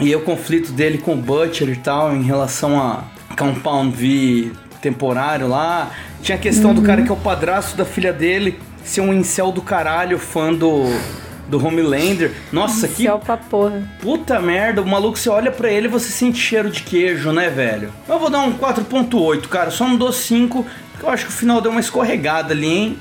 [0.00, 3.04] E o conflito dele com o Butcher e tal, em relação a
[3.36, 5.90] Compound V temporário lá.
[6.22, 9.52] Tinha a questão do cara que é o padrasto da filha dele, ser um incel
[9.52, 10.84] do caralho, fã do,
[11.48, 12.32] do Homelander.
[12.52, 13.88] Nossa, que pra porra.
[14.00, 17.48] Puta merda, o maluco, você olha pra ele e você sente cheiro de queijo, né,
[17.48, 17.90] velho?
[18.08, 21.34] Eu vou dar um 4.8, cara, só não dou 5, porque eu acho que o
[21.34, 22.98] final deu uma escorregada ali, hein?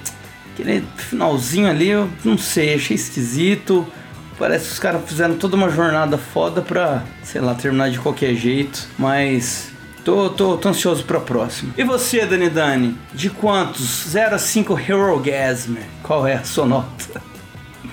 [0.53, 3.87] Aquele finalzinho ali, eu não sei, achei esquisito.
[4.41, 8.33] Parece que os caras fizeram toda uma jornada foda pra, sei lá, terminar de qualquer
[8.33, 9.69] jeito, mas...
[10.03, 11.71] Tô, tô, tô ansioso pra próxima.
[11.77, 12.97] E você, Dani Dani?
[13.13, 14.07] De quantos?
[14.09, 15.75] 0 a 5 Hero Gasm.
[16.01, 17.21] Qual é a sua nota?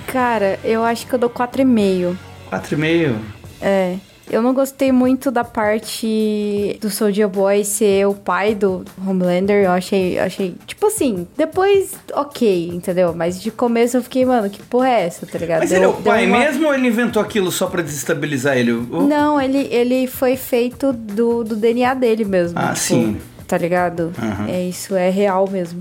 [0.07, 2.17] Cara, eu acho que eu dou 4,5.
[2.51, 3.17] 4,5?
[3.61, 3.99] É.
[4.31, 9.65] Eu não gostei muito da parte do Soldier Boy ser o pai do Homelander.
[9.65, 13.15] Eu achei, achei, tipo assim, depois, ok, entendeu?
[13.15, 15.61] Mas de começo eu fiquei, mano, que porra é essa, tá ligado?
[15.61, 18.57] Mas Deu- ele é o pai uma- mesmo ou ele inventou aquilo só pra desestabilizar
[18.57, 18.73] ele?
[18.73, 22.59] Não, ele, ele foi feito do, do DNA dele mesmo.
[22.59, 23.17] Ah, tipo, sim.
[23.47, 24.13] Tá ligado?
[24.23, 24.47] Aham.
[24.49, 25.81] É, isso é real mesmo.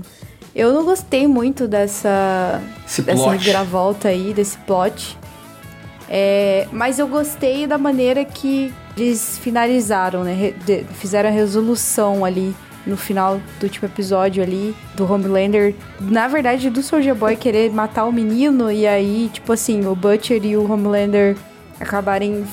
[0.54, 3.32] Eu não gostei muito dessa, Esse dessa plot.
[3.36, 5.17] reviravolta aí, desse plot.
[6.08, 10.32] É, mas eu gostei da maneira que eles finalizaram, né?
[10.32, 12.54] Re- fizeram a resolução ali
[12.86, 15.74] no final do último episódio ali do Homelander.
[16.00, 20.42] Na verdade, do Soldier Boy querer matar o menino e aí, tipo assim, o Butcher
[20.44, 21.36] e o Homelander
[21.78, 22.44] acabarem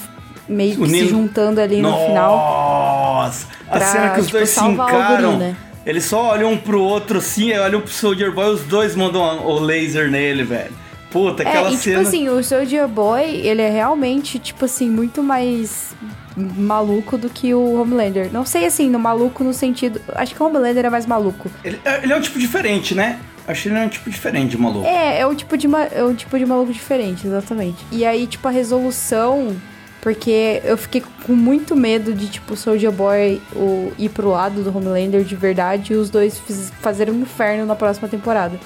[0.49, 2.35] meio que se juntando ali no final.
[2.37, 3.47] Nossa!
[3.69, 5.31] A cena que os tipo, dois se encaram.
[5.33, 5.55] guri, né?
[5.85, 9.59] Eles só olham um pro outro assim, olham pro Soldier Boy, os dois mandam o
[9.59, 10.73] laser nele, velho.
[11.15, 11.97] Puta, aquela É, e cena.
[11.97, 15.95] tipo assim, o Soldier Boy, ele é realmente, tipo assim, muito mais
[16.35, 18.29] maluco do que o Homelander.
[18.33, 20.01] Não sei assim, no maluco no sentido.
[20.13, 21.49] Acho que o Homelander é mais maluco.
[21.63, 23.19] ele, ele é um tipo diferente, né?
[23.47, 24.85] Acho que ele é um tipo diferente de maluco.
[24.85, 27.85] É, é um tipo de, é um tipo de maluco diferente, exatamente.
[27.91, 29.55] E aí, tipo, a resolução.
[30.01, 34.61] Porque eu fiquei com muito medo de, tipo, o Soldier Boy o, ir pro lado
[34.61, 38.59] do Homelander de verdade e os dois fiz, fazerem um inferno na próxima temporada.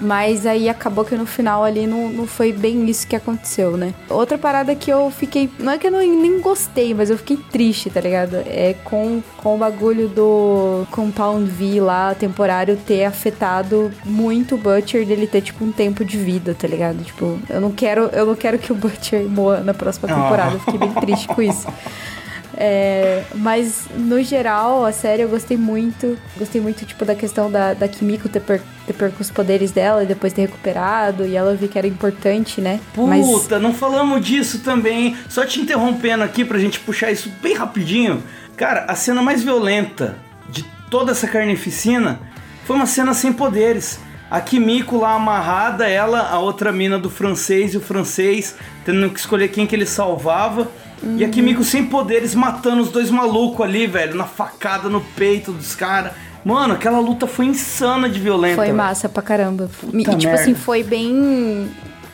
[0.00, 3.94] Mas aí acabou que no final ali não, não foi bem isso que aconteceu, né?
[4.10, 5.50] Outra parada que eu fiquei.
[5.58, 8.36] Não é que eu não, nem gostei, mas eu fiquei triste, tá ligado?
[8.46, 15.06] É com, com o bagulho do Compound V lá, temporário, ter afetado muito o Butcher
[15.06, 17.02] dele ter, tipo, um tempo de vida, tá ligado?
[17.02, 20.14] Tipo, eu não quero, eu não quero que o Butcher morra na próxima Ah.
[20.14, 20.52] temporada.
[20.54, 21.66] Eu fiquei bem triste com isso.
[22.56, 26.18] É, mas no geral, a série eu gostei muito.
[26.36, 30.02] Gostei muito, tipo, da questão da, da Kimiko ter, per, ter perco os poderes dela
[30.02, 31.26] e depois ter recuperado.
[31.26, 32.80] E ela vi que era importante, né?
[32.94, 35.16] Puta, Mas não falamos disso também.
[35.28, 38.22] Só te interrompendo aqui pra gente puxar isso bem rapidinho.
[38.56, 40.16] Cara, a cena mais violenta
[40.48, 42.18] de toda essa carnificina
[42.64, 44.00] foi uma cena sem poderes.
[44.30, 49.20] A Kimiko lá amarrada, ela, a outra mina do francês e o francês tendo que
[49.20, 50.68] escolher quem que ele salvava.
[51.02, 51.24] E Uhum.
[51.26, 55.74] a Kimiko sem poderes matando os dois malucos ali, velho, na facada no peito dos
[55.74, 56.12] caras.
[56.44, 58.54] Mano, aquela luta foi insana de violenta.
[58.56, 58.76] foi velho.
[58.76, 59.68] massa pra caramba.
[59.82, 60.40] E, Puta tipo merda.
[60.42, 61.68] assim, foi bem.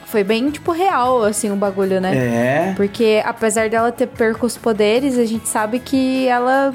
[0.06, 2.14] Foi bem, tipo, real, assim, o bagulho, né?
[2.14, 2.72] É.
[2.76, 6.74] Porque apesar dela ter perco os poderes, a gente sabe que ela,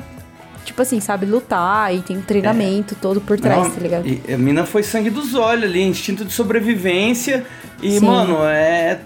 [0.65, 4.07] tipo assim, sabe lutar e tem um treinamento todo por trás, Não, tá ligado?
[4.07, 7.45] e a mina foi sangue dos olhos ali, instinto de sobrevivência.
[7.81, 8.05] E, Sim.
[8.07, 8.99] mano, é.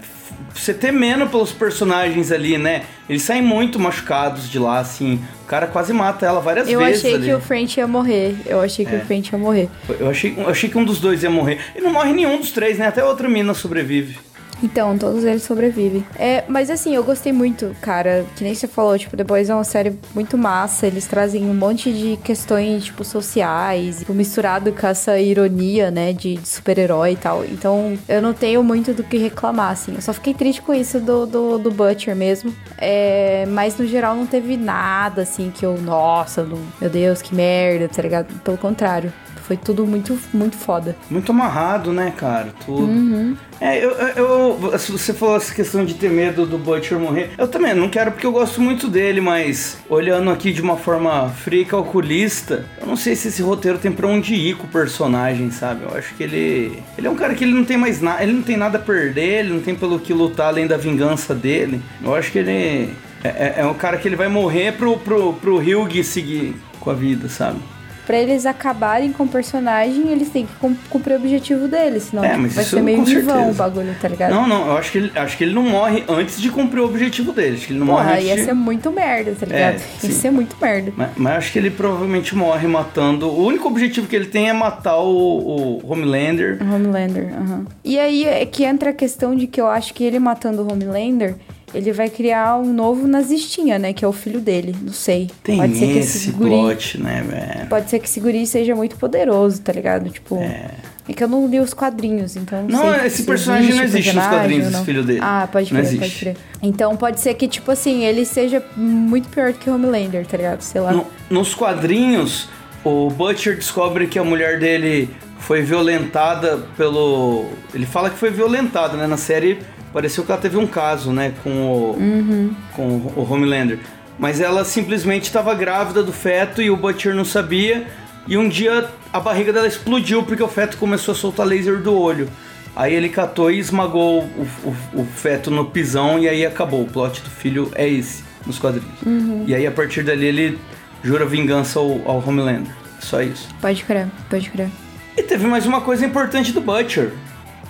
[0.54, 2.82] Você temendo pelos personagens ali, né?
[3.08, 5.18] Eles saem muito machucados de lá, assim.
[5.44, 6.98] O cara quase mata ela várias Eu vezes.
[6.98, 7.24] achei ali.
[7.26, 8.36] que o French ia morrer.
[8.46, 8.98] Eu achei que É.
[8.98, 9.68] o French ia morrer.
[9.98, 11.58] Eu achei, eu achei que um dos dois ia morrer.
[11.74, 12.86] E não morre nenhum dos três, né?
[12.86, 14.18] Até a outra mina sobrevive.
[14.62, 16.04] Então, todos eles sobrevivem.
[16.16, 18.24] É, mas assim, eu gostei muito, cara.
[18.36, 20.86] Que nem você falou, tipo, The Boys é uma série muito massa.
[20.86, 26.36] Eles trazem um monte de questões, tipo, sociais, tipo, misturado com essa ironia, né, de,
[26.36, 27.44] de super-herói e tal.
[27.44, 29.94] Então, eu não tenho muito do que reclamar, assim.
[29.94, 32.54] Eu só fiquei triste com isso do, do, do Butcher mesmo.
[32.78, 37.34] É, mas no geral não teve nada, assim, que eu, nossa, não- meu Deus, que
[37.34, 38.32] merda, tá ligado?
[38.42, 39.12] Pelo contrário.
[39.42, 40.96] Foi tudo muito, muito foda.
[41.10, 42.54] Muito amarrado, né, cara?
[42.64, 42.84] Tudo.
[42.84, 43.36] Uhum.
[43.60, 47.30] É, eu, eu, se Você falou essa questão de ter medo do Butcher morrer.
[47.38, 51.28] Eu também não quero porque eu gosto muito dele, mas olhando aqui de uma forma
[51.28, 54.70] fria e calculista, eu não sei se esse roteiro tem pra onde ir com o
[54.70, 55.84] personagem, sabe?
[55.84, 56.82] Eu acho que ele.
[56.96, 58.22] Ele é um cara que ele não tem mais nada.
[58.22, 61.34] Ele não tem nada a perder, ele não tem pelo que lutar além da vingança
[61.34, 61.80] dele.
[62.02, 62.92] Eu acho que ele.
[63.24, 66.90] É, é, é um cara que ele vai morrer pro, pro, pro Hyug seguir com
[66.90, 67.60] a vida, sabe?
[68.06, 72.24] Pra eles acabarem com o personagem, eles têm que cum- cumprir o objetivo deles, senão
[72.24, 73.50] É, tipo, vai ser meio com em vão certeza.
[73.50, 74.30] o bagulho, tá ligado?
[74.32, 76.84] Não, não, eu acho que ele, acho que ele não morre antes de cumprir o
[76.84, 77.54] objetivo dele.
[77.56, 78.44] Acho que ele não Porra, morre antes ia de...
[78.44, 79.74] ser muito merda, tá ligado?
[80.02, 80.92] É, ia ser muito merda.
[80.96, 83.28] Mas, mas acho que ele provavelmente morre matando.
[83.28, 86.58] O único objetivo que ele tem é matar o, o Homelander.
[86.60, 87.66] Homelander, aham.
[87.84, 90.72] E aí é que entra a questão de que eu acho que ele matando o
[90.72, 91.36] Homelander,
[91.74, 93.92] ele vai criar um novo nazistinha, né?
[93.92, 95.30] Que é o filho dele, não sei.
[95.42, 96.50] Tem Pode ser que esse guri...
[96.50, 97.68] plot, né, velho?
[97.68, 100.10] Pode ser que esse guri seja muito poderoso, tá ligado?
[100.10, 100.36] Tipo...
[100.36, 100.70] É.
[101.14, 104.26] que eu não li os quadrinhos, então não, Não, esse se personagem não existe nos
[104.26, 104.84] quadrinhos, esse não.
[104.84, 105.20] filho dele.
[105.22, 106.20] Ah, pode Não crer, pode existe.
[106.20, 106.36] crer.
[106.62, 110.36] Então pode ser que, tipo assim, ele seja muito pior do que o Homelander, tá
[110.36, 110.60] ligado?
[110.62, 110.92] Sei lá.
[110.92, 112.48] No- nos quadrinhos,
[112.84, 117.46] o Butcher descobre que a mulher dele foi violentada pelo.
[117.74, 119.06] Ele fala que foi violentada, né?
[119.06, 119.58] Na série
[119.92, 121.32] pareceu que ela teve um caso, né?
[121.42, 122.54] Com o, Uhum.
[122.74, 122.82] com
[123.16, 123.78] o Homelander.
[124.18, 127.86] Mas ela simplesmente estava grávida do feto e o Butcher não sabia.
[128.28, 131.92] E um dia a barriga dela explodiu porque o feto começou a soltar laser do
[131.98, 132.28] olho.
[132.76, 136.82] Aí ele catou e esmagou o, o- o feto no pisão e aí acabou.
[136.82, 138.88] O plot do filho é esse, nos quadrinhos.
[139.04, 139.44] Uhum.
[139.46, 140.58] E aí a partir dali ele
[141.02, 142.72] jura vingança ao, ao Homelander.
[143.00, 143.48] Só isso.
[143.60, 144.68] Pode crer, pode crer.
[145.16, 147.12] E teve mais uma coisa importante do Butcher,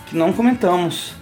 [0.06, 1.14] que não comentamos.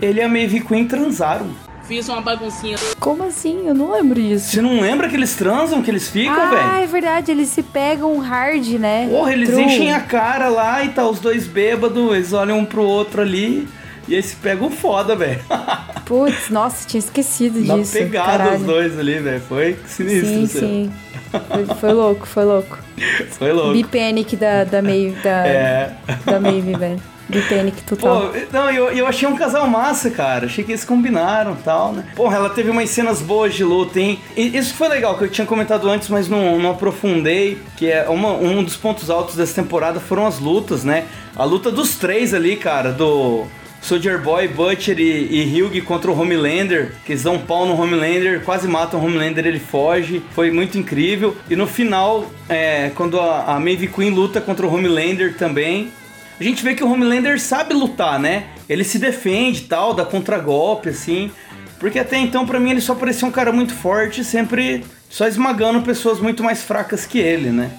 [0.00, 1.46] Ele e a Maeve Queen transaram.
[1.84, 2.76] Fiz uma baguncinha.
[2.98, 3.68] Como assim?
[3.68, 4.50] Eu não lembro disso.
[4.50, 6.82] Você não lembra que eles transam, que eles ficam, ah, velho?
[6.82, 9.06] é verdade, eles se pegam hard, né?
[9.08, 9.62] Porra, eles True.
[9.62, 13.68] enchem a cara lá e tá os dois bêbados, eles olham um pro outro ali
[14.08, 15.38] e aí se pegam foda, velho.
[16.04, 17.92] Putz, nossa, tinha esquecido Dá disso.
[17.92, 18.56] pegada caralho.
[18.56, 19.40] os dois ali, velho.
[19.42, 20.28] Foi sinistro.
[20.28, 20.58] Sim, assim.
[20.58, 20.92] sim.
[21.30, 22.78] Foi, foi louco, foi louco.
[23.38, 23.72] Foi louco.
[23.74, 25.92] Bipanic da, da Maeve, da, É.
[26.24, 27.00] da Maeve, velho.
[27.28, 28.28] Bipanic total.
[28.32, 30.46] Pô, não, eu, eu achei um casal massa, cara.
[30.46, 32.04] Achei que eles combinaram e tal, né?
[32.14, 34.20] Porra, ela teve umas cenas boas de luta, hein?
[34.36, 37.58] E isso foi legal, que eu tinha comentado antes, mas não, não aprofundei.
[37.76, 41.04] Que é uma- um dos pontos altos dessa temporada foram as lutas, né?
[41.34, 43.44] A luta dos três ali, cara, do.
[43.78, 47.80] Soldier Boy, Butcher e, e Hugh contra o Homelander, que eles dão um pau no
[47.80, 51.36] Homelander, quase matam o Homelander, ele foge, foi muito incrível.
[51.48, 55.92] E no final, é, quando a, a Maeve Queen luta contra o Homelander também,
[56.38, 58.48] a gente vê que o Homelander sabe lutar, né?
[58.68, 61.30] Ele se defende e tal, dá contragolpe, assim.
[61.78, 64.84] Porque até então, pra mim, ele só parecia um cara muito forte, sempre
[65.16, 67.70] só esmagando pessoas muito mais fracas que ele, né?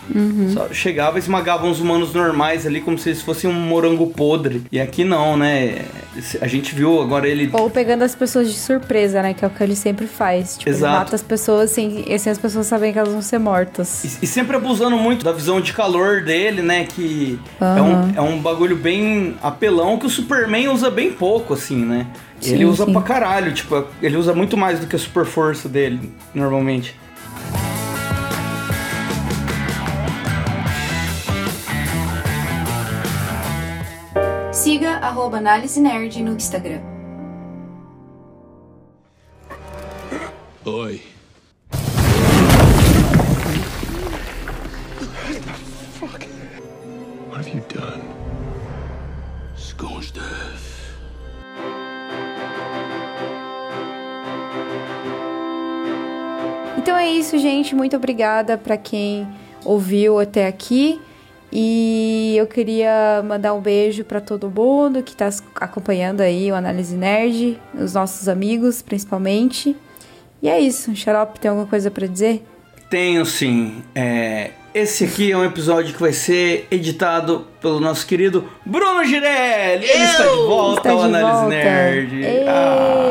[0.55, 4.63] Só chegava e esmagava uns humanos normais ali, como se eles fossem um morango podre.
[4.71, 5.85] E aqui não, né?
[6.41, 7.47] A gente viu agora ele.
[7.53, 9.35] Ou pegando as pessoas de surpresa, né?
[9.35, 10.57] Que é o que ele sempre faz.
[10.57, 10.97] Tipo, ele Exato.
[10.97, 14.03] mata as pessoas sem, sem as pessoas saberem que elas vão ser mortas.
[14.03, 16.85] E, e sempre abusando muito da visão de calor dele, né?
[16.85, 17.83] Que é, Aham.
[17.83, 22.07] um, é um bagulho bem apelão que o Superman usa bem pouco, assim, né?
[22.41, 22.93] ele Sim, usa sim.
[22.93, 26.95] pra caralho, tipo, ele usa muito mais do que a super força dele, normalmente.
[34.67, 36.81] Siga arroba Análise Nerd no Instagram.
[40.65, 41.01] Oi.
[47.29, 48.03] What have you done?
[49.55, 50.97] Scorched earth.
[56.77, 57.73] Então é isso, gente.
[57.73, 59.25] Muito obrigada para quem
[59.63, 60.99] ouviu até aqui.
[61.51, 66.95] E eu queria mandar um beijo para todo mundo que está acompanhando aí o Análise
[66.95, 69.75] Nerd, os nossos amigos principalmente.
[70.41, 70.95] E é isso.
[70.95, 72.43] Xarope, tem alguma coisa para dizer?
[72.89, 73.81] Tenho sim.
[73.95, 79.85] É, esse aqui é um episódio que vai ser editado pelo nosso querido Bruno Girelli.
[79.85, 81.47] Ele está de volta Está ao Análise volta.
[81.47, 82.25] Nerd.
[82.47, 83.06] Ah,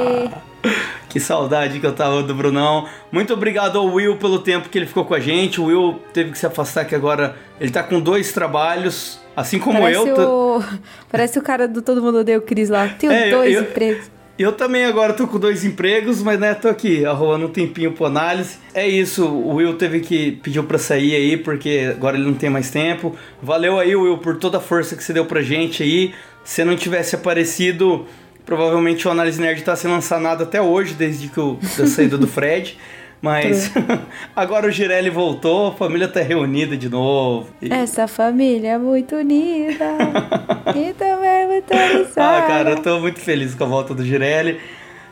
[1.16, 2.86] que saudade que eu tava do Brunão.
[3.10, 5.58] Muito obrigado ao Will pelo tempo que ele ficou com a gente.
[5.60, 9.80] O Will teve que se afastar que agora ele tá com dois trabalhos, assim como
[9.80, 10.14] Parece eu.
[10.28, 10.64] o...
[11.10, 12.86] Parece o cara do Todo Mundo Odeia o Cris lá.
[12.88, 14.10] Tenho É, eu- dois eu- empregos.
[14.38, 18.04] Eu também agora tô com dois empregos, mas né, tô aqui arrumando um tempinho pro
[18.04, 18.58] análise.
[18.74, 22.50] É isso, o Will teve que pediu pra sair aí, porque agora ele não tem
[22.50, 23.16] mais tempo.
[23.42, 26.12] Valeu aí, Will, por toda a força que você deu pra gente aí.
[26.44, 28.04] Se não tivesse aparecido,
[28.46, 32.16] provavelmente o Análise Nerd tá sem lançar nada até hoje, desde que o, da saída
[32.16, 32.78] do Fred.
[33.20, 33.70] Mas
[34.36, 37.48] agora o Girelli voltou, a família tá reunida de novo.
[37.60, 39.84] E- Essa família é muito unida.
[40.74, 41.72] e também muito
[42.16, 44.60] Ah, cara, eu tô muito feliz com a volta do Girelli.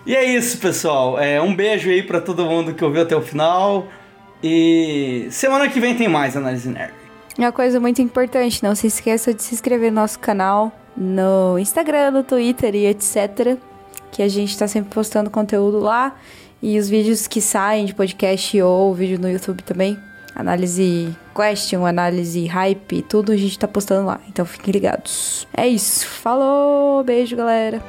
[0.06, 1.18] E é isso, pessoal.
[1.18, 3.88] É, um beijo aí pra todo mundo que ouviu até o final.
[4.42, 6.92] E semana que vem tem mais Análise Nerd.
[7.38, 12.10] Uma coisa muito importante, não se esqueça de se inscrever no nosso canal, no Instagram,
[12.10, 13.56] no Twitter e etc.
[14.10, 16.16] Que a gente tá sempre postando conteúdo lá.
[16.62, 19.98] E os vídeos que saem de podcast ou vídeo no YouTube também.
[20.34, 24.20] Análise question, análise hype, tudo a gente tá postando lá.
[24.28, 25.46] Então fiquem ligados.
[25.56, 26.06] É isso.
[26.06, 27.82] Falou, beijo, galera.